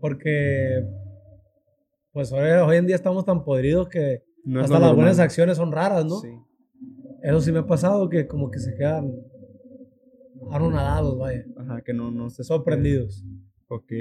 [0.00, 0.82] Porque
[2.12, 5.72] pues hoy, hoy en día estamos tan podridos que No hasta las buenas acciones son
[5.72, 6.20] raras, ¿no?
[6.20, 6.28] Sí.
[7.22, 9.12] Eso sí me ha pasado que como que se quedan
[10.50, 13.24] anonadados, vaya, Ajá, que no, no se sorprendidos.
[13.66, 13.92] Ok.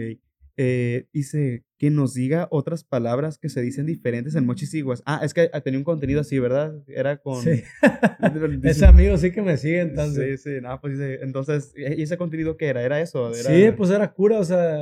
[0.56, 5.02] Eh, dice que nos diga otras palabras que se dicen diferentes en Mochis y Guas-
[5.06, 6.76] Ah, es que tenía un contenido así, ¿verdad?
[6.88, 7.42] Era con...
[7.42, 7.64] Sí.
[8.70, 10.42] Ese amigo sí que me sigue entonces.
[10.44, 12.84] Sí, sí, no, pues entonces, ¿y ese contenido qué era?
[12.84, 13.30] ¿Era eso?
[13.34, 13.50] Era...
[13.50, 14.78] Sí, pues era cura, o sea,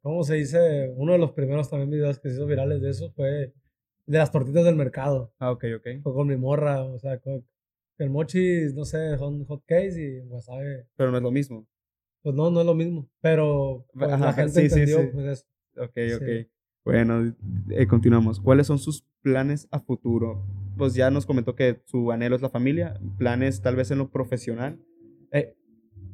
[0.00, 0.90] ¿cómo se dice?
[0.96, 3.52] Uno de los primeros también videos que se hizo virales de eso fue
[4.06, 5.34] de las tortitas del mercado.
[5.38, 5.86] Ah, ok, ok.
[6.02, 7.44] Fue con mi morra, o sea, con
[7.98, 10.84] el mochi, no sé, son hot cakes y wasabi.
[10.96, 11.68] Pero no es lo mismo.
[12.22, 15.08] Pues no, no es lo mismo, pero pues, Ajá, la gente sí, sí, entendió sí.
[15.12, 15.46] pues eso.
[15.84, 16.12] Ok, Sí.
[16.14, 16.48] ok.
[16.84, 17.34] Bueno,
[17.70, 18.40] eh, continuamos.
[18.40, 20.44] ¿Cuáles son sus planes a futuro?
[20.76, 24.10] Pues ya nos comentó que su anhelo es la familia, planes tal vez en lo
[24.10, 24.80] profesional.
[25.30, 25.54] Eh,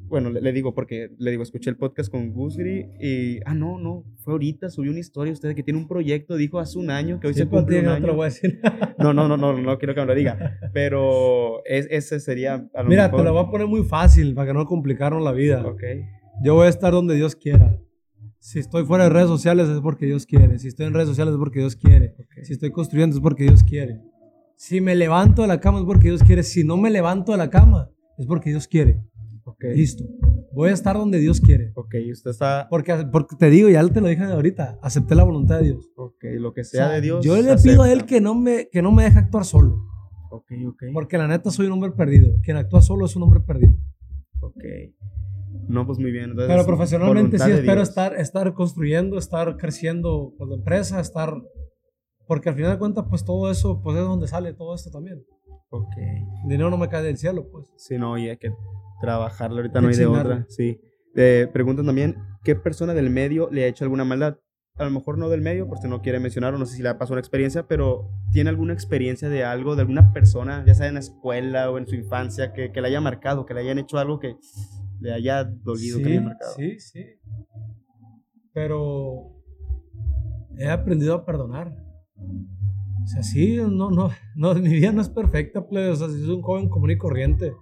[0.09, 3.79] bueno, le, le digo porque le digo, escuché el podcast con Gusgri y, ah, no,
[3.79, 7.19] no, fue ahorita, subió una historia usted que tiene un proyecto, dijo hace un año,
[7.19, 8.13] que hoy Sí, se cumple un no año.
[8.13, 8.59] voy a decir.
[8.99, 12.83] No, no, no, no, no quiero que me lo diga, pero es- ese sería a
[12.83, 15.31] lo Mira, mejor- te lo voy a poner muy fácil para que no complicaron la
[15.31, 15.65] vida.
[15.65, 15.81] Ok,
[16.43, 17.77] Yo voy a estar donde Dios quiera.
[18.39, 20.57] Si estoy fuera de redes sociales es porque Dios quiere.
[20.59, 22.15] Si estoy en redes sociales es porque Dios quiere.
[22.17, 22.43] ok.
[22.43, 23.99] Si estoy construyendo es porque Dios quiere.
[24.55, 26.43] Si me levanto de la cama es porque Dios quiere.
[26.43, 29.01] Si no me levanto de la cama es porque Dios quiere.
[29.49, 30.03] Ok, Listo.
[30.53, 31.71] Voy a estar donde Dios quiere.
[31.75, 35.59] ok, usted está, Porque, porque te digo, ya te lo dije ahorita, acepté la voluntad
[35.59, 35.89] de Dios.
[35.95, 37.25] ok, lo que O sea, sea, de Dios.
[37.25, 39.85] Yo le pido a Él que no, me, que no me deje actuar solo.
[40.31, 40.83] Ok, Ok.
[40.93, 42.31] Porque la neta soy un hombre perdido.
[42.43, 43.73] Quien actúa solo es un hombre perdido.
[44.41, 44.63] Ok.
[45.67, 46.33] No, pues muy bien.
[46.35, 51.33] Pero profesionalmente sí espero estar, estar construyendo, estar creciendo con la empresa, estar...
[52.27, 55.23] Porque al final de cuentas, pues todo eso, pues es donde sale todo esto también.
[55.69, 55.93] Ok.
[56.43, 57.67] El dinero no me cae del cielo, pues.
[57.77, 58.51] Sí, no, y hay que
[58.99, 59.57] trabajarlo.
[59.57, 60.45] Ahorita no hay de otra.
[60.49, 60.79] Sí.
[61.13, 64.37] Te preguntan también, ¿qué persona del medio le ha hecho alguna maldad?
[64.75, 66.89] A lo mejor no del medio, porque no quiere mencionar, o no sé si le
[66.89, 70.87] ha pasado una experiencia, pero ¿tiene alguna experiencia de algo, de alguna persona, ya sea
[70.87, 73.79] en la escuela o en su infancia, que, que le haya marcado, que le hayan
[73.79, 74.37] hecho algo que
[75.01, 76.53] le haya dolido, que le haya marcado?
[76.55, 77.05] Sí, sí.
[78.53, 79.35] Pero
[80.57, 81.75] he aprendido a perdonar.
[83.03, 86.23] O sea, sí, no, no, no, mi vida no es perfecta, pues, o sea, si
[86.23, 87.53] soy un joven común y corriente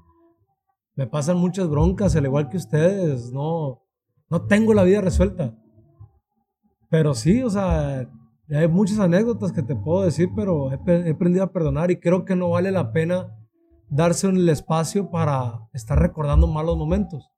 [0.97, 3.31] me pasan muchas broncas, al igual que ustedes.
[3.31, 3.83] No,
[4.29, 5.55] no tengo la vida resuelta.
[6.89, 8.09] Pero sí, o sea,
[8.49, 12.35] hay muchas anécdotas que te puedo decir, pero he, aprendido a perdonar y creo que
[12.35, 13.37] no vale la pena
[13.89, 17.29] darse el espacio para estar recordando malos momentos.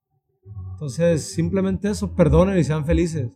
[0.72, 3.30] Entonces, simplemente eso, perdonen y sean felices.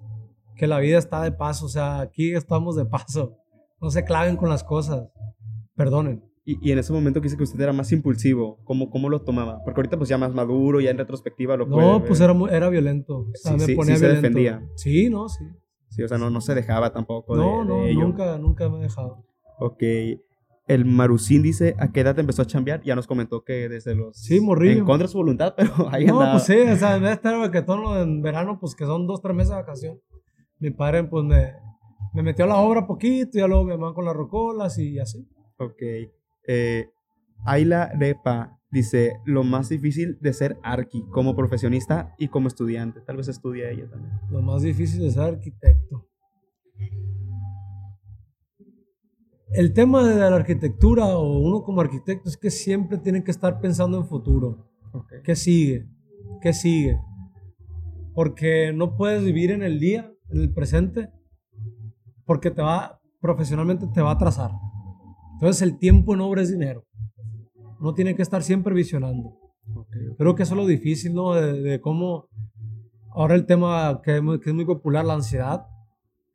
[0.56, 3.36] Que la vida está de paso, o sea, aquí estamos de paso.
[3.82, 5.10] No se claven con las cosas.
[5.76, 6.24] Perdonen.
[6.46, 9.62] Y, en ese momento que dice que usted era más impulsivo, ¿cómo, ¿cómo lo tomaba?
[9.64, 13.20] Porque ahorita pues ya más maduro, ya en retrospectiva lo No, pues era, era violento.
[13.20, 14.62] O sea, me ponía se defendía.
[14.76, 15.46] Sí, no, sí.
[15.88, 18.82] Sí, o sea, no, no se dejaba tampoco No, de, no, nunca, nunca me he
[18.82, 19.24] dejado.
[19.60, 19.84] Ok.
[20.68, 22.82] El Marusín dice, ¿a qué edad empezó a chambear?
[22.84, 24.18] Ya nos comentó que desde los...
[24.18, 24.80] Sí, morrillo.
[24.80, 27.16] En contra de su voluntad, pero ahí No, pues sí, o sea, en vez de
[27.16, 30.02] estar vaquetón en verano, pues que son dos, tres meses de vacación.
[30.60, 31.54] Mi padre, pues me,
[32.14, 35.00] me metió a la obra poquito, y ya luego me mamá con las rocolas y
[35.00, 35.28] así.
[35.58, 35.82] Ok.
[36.48, 36.90] Eh,
[37.46, 43.02] Ayla Repa dice, lo más difícil de ser arqui como profesionista y como estudiante.
[43.02, 44.20] Tal vez estudia ella también.
[44.32, 46.08] Lo más difícil de ser arquitecto.
[49.52, 53.60] El tema de la arquitectura o uno como arquitecto es que siempre tiene que estar
[53.62, 54.68] pensando en futuro.
[55.24, 55.88] ¿Qué sigue?
[56.42, 56.98] ¿Qué sigue?
[58.16, 61.12] Porque no puedes vivir en el día, en el presente,
[62.26, 64.52] porque te va, profesionalmente te va a atrasar.
[65.34, 66.86] Entonces el tiempo en obra es dinero.
[67.80, 69.38] Uno tiene que estar siempre visionando.
[70.18, 71.34] Creo que eso es lo difícil, ¿no?
[71.34, 72.28] De, cómo
[73.12, 75.66] ahora el tema que, que, es muy popular, la ansiedad,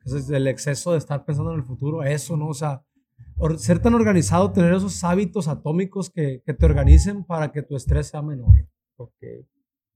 [0.05, 2.49] es el exceso de estar pensando en el futuro, eso, ¿no?
[2.49, 2.85] O sea,
[3.59, 8.09] ser tan organizado, tener esos hábitos atómicos que, que te organicen para que tu estrés
[8.09, 8.55] sea menor.
[8.97, 9.13] Ok.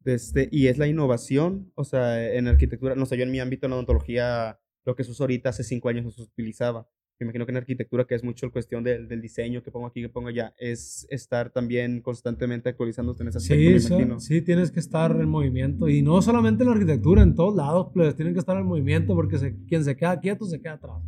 [0.05, 3.67] Este, y es la innovación, o sea, en arquitectura, no sé, yo en mi ámbito
[3.67, 6.89] en odontología, lo que se usa ahorita hace cinco años no se utilizaba
[7.19, 9.87] me imagino que en arquitectura, que es mucho la cuestión del, del diseño que pongo
[9.87, 14.21] aquí, que pongo allá, es estar también constantemente actualizándote en ese aspecto, sí, me imagino.
[14.21, 15.89] Sí, tienes que estar en movimiento.
[15.89, 19.15] Y no solamente en la arquitectura, en todos lados, pues tienen que estar en movimiento
[19.15, 21.03] porque se, quien se queda quieto se queda atrás.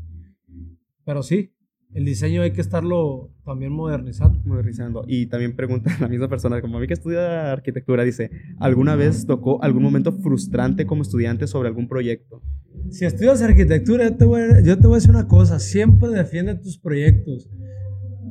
[1.05, 1.53] Pero sí,
[1.93, 4.41] el diseño hay que estarlo también modernizando.
[4.45, 5.05] Modernizando.
[5.07, 9.26] Y también pregunta la misma persona, como a mí que estudia arquitectura, dice, ¿alguna vez
[9.26, 12.43] tocó algún momento frustrante como estudiante sobre algún proyecto?
[12.91, 16.09] Si estudias arquitectura, yo te, voy a, yo te voy a decir una cosa, siempre
[16.09, 17.49] defiende tus proyectos.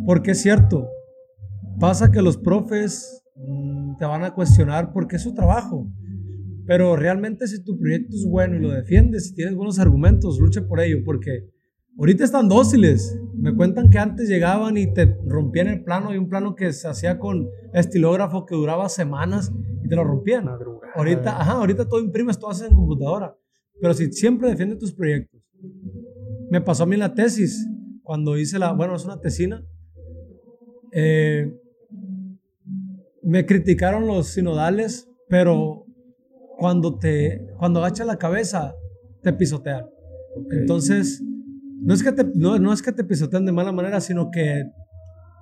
[0.06, 0.90] Porque es cierto,
[1.80, 5.90] pasa que los profes mm, te van a cuestionar porque es su trabajo.
[6.66, 10.66] Pero realmente si tu proyecto es bueno y lo defiendes, si tienes buenos argumentos, lucha
[10.68, 11.50] por ello, porque
[11.98, 13.20] ahorita están dóciles.
[13.36, 16.88] Me cuentan que antes llegaban y te rompían el plano y un plano que se
[16.88, 19.52] hacía con estilógrafo que duraba semanas
[19.84, 20.48] y te lo rompían.
[20.96, 23.36] Ahorita, ajá, ahorita todo imprimes, todo haces en computadora.
[23.82, 25.42] Pero si siempre defiende tus proyectos.
[26.50, 27.68] Me pasó a mí en la tesis,
[28.04, 29.66] cuando hice la, bueno, es una tesina.
[30.92, 31.52] Eh,
[33.24, 35.86] me criticaron los sinodales, pero
[36.58, 38.76] cuando te, cuando agachas la cabeza,
[39.22, 39.86] te pisotean.
[40.52, 41.24] Entonces,
[41.84, 44.72] no es, que te, no, no es que te pisoteen de mala manera, sino que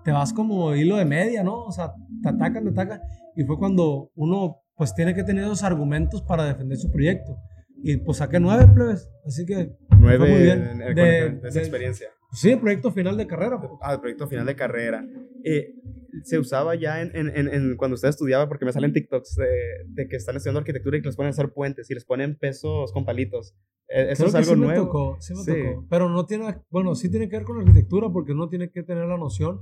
[0.03, 1.63] te vas como hilo de media, ¿no?
[1.63, 3.01] O sea, te atacan, te atacan.
[3.35, 7.37] Y fue cuando uno, pues, tiene que tener esos argumentos para defender su proyecto.
[7.83, 9.09] Y pues saqué nueve plebes.
[9.25, 9.75] Así que.
[9.99, 10.79] Nueve muy bien.
[10.95, 12.07] de, esa experiencia.
[12.31, 13.59] Sí, el proyecto final de carrera.
[13.59, 13.71] Pues.
[13.81, 15.05] Ah, el proyecto final de carrera.
[15.43, 15.75] Eh,
[16.23, 19.47] se usaba ya en, en, en, cuando usted estudiaba, porque me salen TikToks de,
[19.87, 22.37] de, que están estudiando arquitectura y que les ponen a hacer puentes y les ponen
[22.37, 23.55] pesos con palitos.
[23.87, 24.71] E, eso es algo sí nuevo.
[24.71, 25.87] Me tocó, sí me tocó.
[25.89, 29.05] Pero no tiene, bueno, sí tiene que ver con arquitectura porque uno tiene que tener
[29.05, 29.61] la noción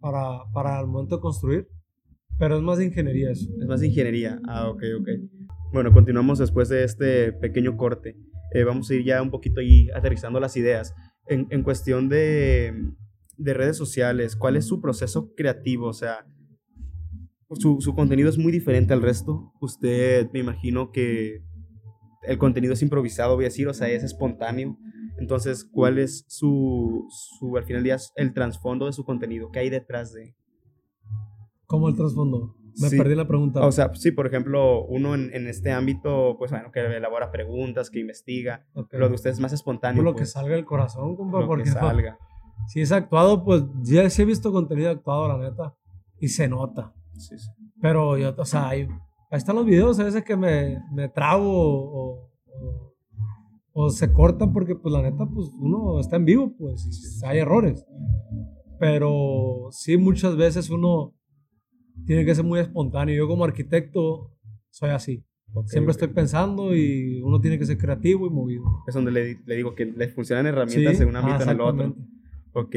[0.00, 1.68] para, para el momento de construir.
[2.38, 3.48] Pero es más de ingeniería eso.
[3.58, 4.38] Es más de ingeniería.
[4.46, 5.08] Ah, ok, ok.
[5.72, 8.16] Bueno, continuamos después de este pequeño corte.
[8.52, 10.94] Eh, vamos a ir ya un poquito ahí aterrizando las ideas.
[11.28, 12.72] En, en cuestión de,
[13.36, 15.88] de, redes sociales, ¿cuál es su proceso creativo?
[15.88, 16.26] O sea,
[17.58, 19.52] su, su, contenido es muy diferente al resto.
[19.60, 21.42] Usted, me imagino que
[22.22, 24.76] el contenido es improvisado, voy a decir, o sea, es espontáneo.
[25.18, 29.50] Entonces, ¿cuál es su, su al final del día, el trasfondo de su contenido?
[29.50, 30.34] ¿Qué hay detrás de?
[31.66, 32.54] ¿Cómo el trasfondo?
[32.80, 32.96] Me Sí.
[32.98, 33.64] perdí la pregunta.
[33.66, 37.88] O sea, sí, por ejemplo, uno en, en este ámbito, pues bueno, que elabora preguntas,
[37.90, 38.66] que investiga.
[38.74, 38.92] Ok.
[38.94, 39.98] Lo de usted es más espontáneo.
[40.02, 42.18] Por lo que pues, salga del corazón, compa, lo porque que no- salga.
[42.68, 45.74] si es actuado, pues ya sí he visto contenido actuado, la neta.
[46.20, 46.92] Y se nota.
[47.16, 47.48] Sí, sí.
[47.80, 48.82] Pero yo, o sea, ahí,
[49.30, 52.94] ahí están los videos a veces que me, me trago o, o-
[53.78, 57.38] o se cortan porque, pues, la neta, pues, uno está en vivo, pues, y hay
[57.38, 57.86] errores.
[58.78, 61.14] Pero sí, muchas veces uno
[62.04, 63.14] tiene que ser muy espontáneo.
[63.14, 64.32] Yo como arquitecto
[64.70, 65.24] soy así.
[65.54, 65.96] Ok, Siempre ok.
[66.02, 68.62] estoy pensando y uno tiene que ser creativo y movido.
[68.86, 71.60] Es donde le, le digo que le funcionan herramientas Sí, en un ámbito en el
[71.60, 71.96] otro.
[72.52, 72.74] Ok,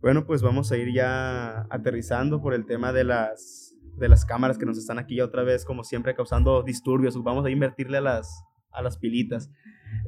[0.00, 4.58] bueno, pues vamos a ir ya aterrizando por el tema de las, de las cámaras
[4.58, 7.20] que nos están aquí ya otra vez, como siempre, causando disturbios.
[7.22, 8.42] Vamos a invertirle a las,
[8.72, 9.50] a las pilitas.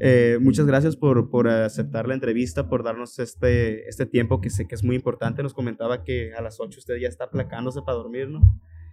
[0.00, 4.66] Eh, muchas gracias por, por aceptar la entrevista, por darnos este, este tiempo que sé
[4.66, 5.42] que es muy importante.
[5.42, 8.40] Nos comentaba que a las 8 usted ya está aplacándose para dormir, ¿no?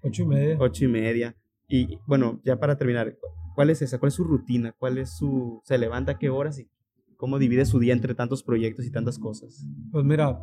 [0.03, 0.57] Ocho y media.
[0.59, 1.35] 8 y media.
[1.67, 3.15] Y bueno, ya para terminar,
[3.55, 3.99] ¿cuál es esa?
[3.99, 4.73] ¿Cuál es su rutina?
[4.77, 5.61] ¿Cuál es su...
[5.63, 6.67] ¿Se levanta a qué horas y
[7.17, 9.65] cómo divide su día entre tantos proyectos y tantas cosas?
[9.91, 10.39] Pues mira,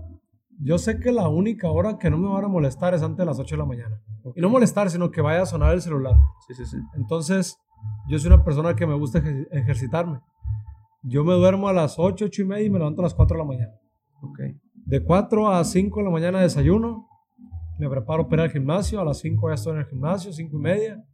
[0.61, 3.25] yo sé que la única hora que no me van a molestar es antes de
[3.27, 4.01] las 8 de la mañana.
[4.35, 6.17] Y no molestar, sino que vaya a sonar el celular.
[6.47, 6.77] Sí, sí, sí.
[6.97, 7.57] Entonces,
[8.09, 10.21] yo soy una persona que me gusta ejer- ejercitarme.
[11.09, 13.37] Yo me duermo a las 8, 8 y media y me levanto a las 4
[13.37, 13.73] de la mañana.
[14.23, 14.41] Ok.
[14.75, 17.07] De 4 a 5 de la mañana desayuno.
[17.79, 19.01] Me preparo para ir al gimnasio.
[19.01, 21.05] A las 5 ya estoy en el gimnasio, 5 y media.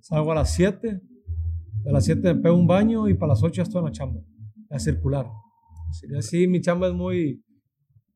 [0.00, 1.00] Salgo a las 7.
[1.82, 3.92] De las 7 me pego un baño y para las 8 ya estoy en la
[3.92, 4.20] chamba.
[4.70, 5.26] A circular.
[6.08, 7.42] Y así mi chamba es muy,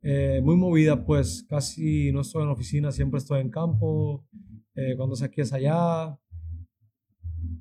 [0.02, 4.24] eh, muy movida, pues casi no estoy en oficina, siempre estoy en campo.
[4.76, 6.16] eh, cuando es aquí es allá.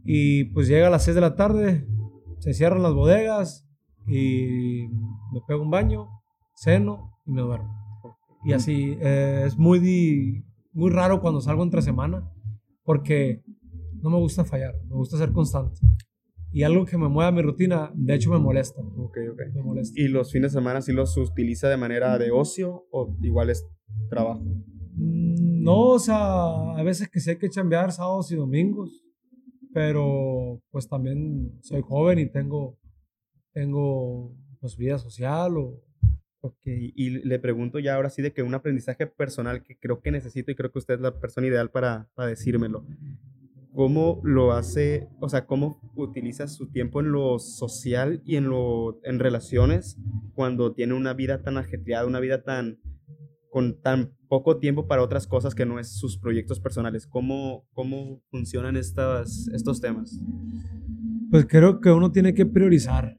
[0.04, 1.88] Y pues llega a las 6 de la tarde,
[2.44, 3.66] se cierran las bodegas
[4.06, 4.90] y
[5.32, 6.10] me pego un baño,
[6.56, 7.74] ceno y me duermo.
[8.44, 12.30] Y así eh, es muy, muy raro cuando salgo entre semana
[12.84, 13.42] porque
[14.02, 15.80] no me gusta fallar, me gusta ser constante.
[16.52, 18.82] Y algo que me mueva mi rutina, de hecho me molesta.
[18.82, 19.42] Ok, ok.
[19.56, 19.98] Me molesta.
[20.00, 23.66] ¿Y los fines de semana sí los utiliza de manera de ocio o igual es
[24.10, 24.42] trabajo?
[24.96, 29.02] Mm, No, o sea, a veces que sí hay que chambear sábados y domingos,
[29.74, 32.78] pero pues también soy joven y tengo,
[33.54, 35.82] tengo pues vida social o...
[36.66, 40.52] Y le pregunto ya ahora sí de que un aprendizaje personal que creo que necesito
[40.52, 42.86] y creo que usted es la persona ideal para, para decírmelo.
[43.74, 49.00] ¿Cómo lo hace, o sea, cómo utiliza su tiempo en lo social y en, lo,
[49.04, 49.98] en relaciones
[50.36, 52.78] cuando tiene una vida tan ajetreada, una vida tan,
[53.54, 57.06] con tan poco tiempo para otras cosas que no es sus proyectos personales?
[57.06, 60.20] ¿Cómo, cómo funcionan estas, estos temas?
[61.30, 63.16] Pues creo que uno tiene que priorizar.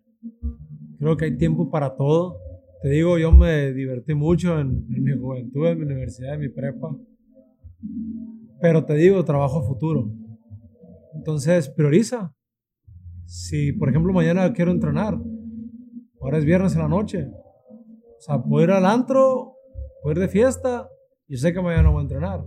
[0.99, 2.41] Creo que hay tiempo para todo.
[2.83, 6.49] Te digo, yo me divertí mucho en, en mi juventud, en mi universidad, en mi
[6.49, 6.97] prepa.
[8.61, 10.11] Pero te digo, trabajo futuro.
[11.15, 12.35] Entonces, prioriza.
[13.25, 15.17] Si, por ejemplo, mañana quiero entrenar,
[16.21, 17.29] ahora es viernes en la noche.
[17.29, 19.54] O sea, puedo ir al antro,
[20.05, 20.87] puedo ir de fiesta,
[21.27, 22.45] y sé que mañana no voy a entrenar.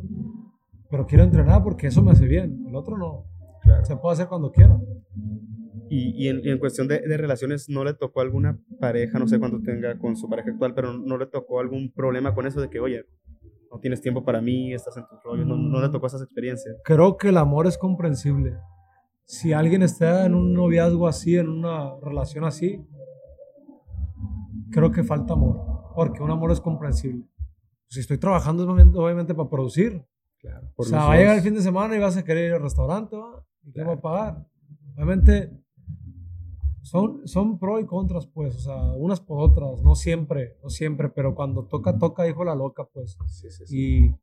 [0.91, 2.63] Pero quiero entrenar porque eso me hace bien.
[2.67, 3.25] El otro no.
[3.63, 3.83] Claro.
[3.83, 4.79] Se puede hacer cuando quiera.
[5.89, 9.27] Y, y en, y en cuestión de, de relaciones, ¿no le tocó alguna pareja, no
[9.27, 12.61] sé cuánto tenga con su pareja actual, pero no le tocó algún problema con eso
[12.61, 13.05] de que, oye,
[13.71, 16.75] no tienes tiempo para mí, estás en tus rollos, no, no le tocó esas experiencias?
[16.83, 18.55] Creo que el amor es comprensible.
[19.25, 22.85] Si alguien está en un noviazgo así, en una relación así,
[24.69, 25.57] creo que falta amor.
[25.95, 27.25] Porque un amor es comprensible.
[27.89, 30.03] Si estoy trabajando, es obviamente- obviamente para producir.
[30.39, 30.71] Claro.
[30.75, 32.61] o sea, va a llegar el fin de semana y vas a querer ir al
[32.61, 33.43] restaurante, ¿va?
[33.63, 34.47] ¿Y quién va a pagar?
[34.95, 35.51] Obviamente,
[36.83, 38.55] son, son pros y contras, pues.
[38.55, 39.81] O sea, unas por otras.
[39.83, 41.09] No siempre, no siempre.
[41.09, 43.17] Pero cuando toca, toca, dijo la loca, pues.
[43.27, 44.15] Sí, sí, sí.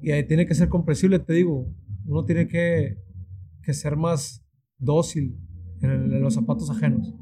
[0.00, 1.66] Y, y ahí tiene que ser comprensible, te digo.
[2.06, 2.98] Uno tiene que,
[3.62, 4.44] que ser más
[4.76, 5.38] dócil
[5.80, 7.14] en, el- en los zapatos ajenos.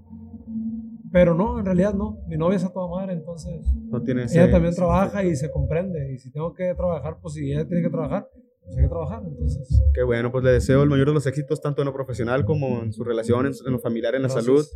[1.12, 2.18] Pero no, en realidad no.
[2.28, 5.34] Mi novia es a toda madre, entonces No tiene ella ese- también ese- trabaja y
[5.36, 6.12] se comprende.
[6.12, 8.28] Y si tengo que trabajar, pues si ella tiene que trabajar,
[8.64, 9.22] pues hay que trabajar.
[9.26, 12.44] Entonces, Qué bueno, pues le deseo el mayor de los éxitos, tanto en lo profesional
[12.44, 14.44] como en su relación, en, su- en lo familiar, en la gracias.
[14.44, 14.66] salud.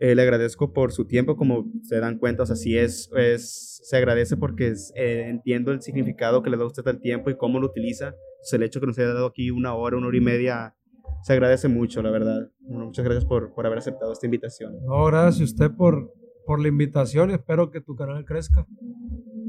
[0.00, 3.80] Eh, le agradezco por su tiempo, como se dan cuenta, o sea, sí es, es
[3.82, 7.36] se agradece porque es, eh, entiendo el significado que le da usted al tiempo y
[7.36, 8.14] cómo lo utiliza.
[8.40, 10.76] Pues el hecho que nos haya dado aquí una hora, una hora y media,
[11.22, 12.50] se agradece mucho, la verdad.
[12.60, 14.74] Bueno, muchas gracias por, por haber aceptado esta invitación.
[14.84, 16.12] No, gracias a usted por,
[16.46, 18.66] por la invitación espero que tu canal crezca.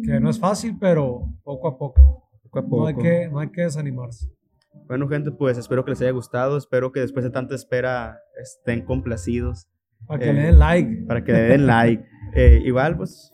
[0.04, 2.30] Que no es fácil, pero poco a poco.
[2.44, 2.78] Poco a poco.
[2.82, 4.28] No hay que, no hay que desanimarse.
[4.88, 6.58] Bueno, gente, pues espero que les haya gustado.
[6.58, 9.68] Espero que después de tanta espera estén complacidos.
[10.08, 11.06] Para que Eh, le den like.
[11.08, 12.06] para que le den like.
[12.36, 13.34] Eh, igual, pues.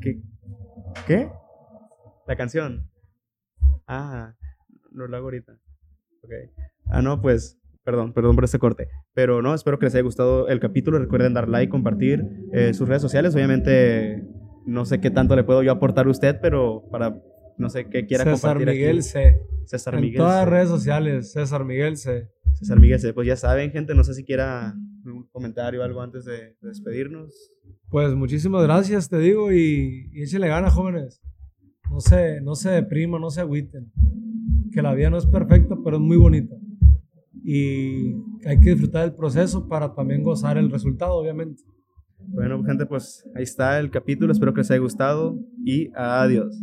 [0.00, 0.22] ¿Qué?
[1.08, 1.28] ¿Qué?
[2.28, 2.88] La canción.
[3.86, 4.34] Ah,
[4.92, 5.52] no lo hago ahorita.
[6.22, 6.32] Ok.
[6.86, 8.88] Ah, no, pues, perdón, perdón por este corte.
[9.14, 10.98] Pero no, espero que les haya gustado el capítulo.
[10.98, 13.34] Recuerden dar like, compartir eh, sus redes sociales.
[13.34, 14.22] Obviamente,
[14.66, 17.16] no sé qué tanto le puedo yo aportar a usted, pero para,
[17.58, 19.02] no sé qué quiera César compartir Miguel aquí.
[19.02, 19.40] C.
[19.64, 20.50] César en Miguel todas las C.
[20.50, 22.28] redes sociales, César Miguel C.
[22.54, 23.12] César Miguel C.
[23.12, 26.68] Pues ya saben, gente, no sé si quiera un comentario o algo antes de, de
[26.68, 27.52] despedirnos.
[27.88, 31.22] Pues muchísimas gracias, te digo, y, y échenle ganas, jóvenes.
[31.90, 33.90] No se, no se depriman, no se agüiten.
[34.72, 36.54] Que la vida no es perfecta, pero es muy bonita.
[37.42, 38.14] Y
[38.46, 41.62] hay que disfrutar del proceso para también gozar el resultado, obviamente.
[42.18, 44.32] Bueno, gente, pues ahí está el capítulo.
[44.32, 46.54] Espero que les haya gustado y adiós.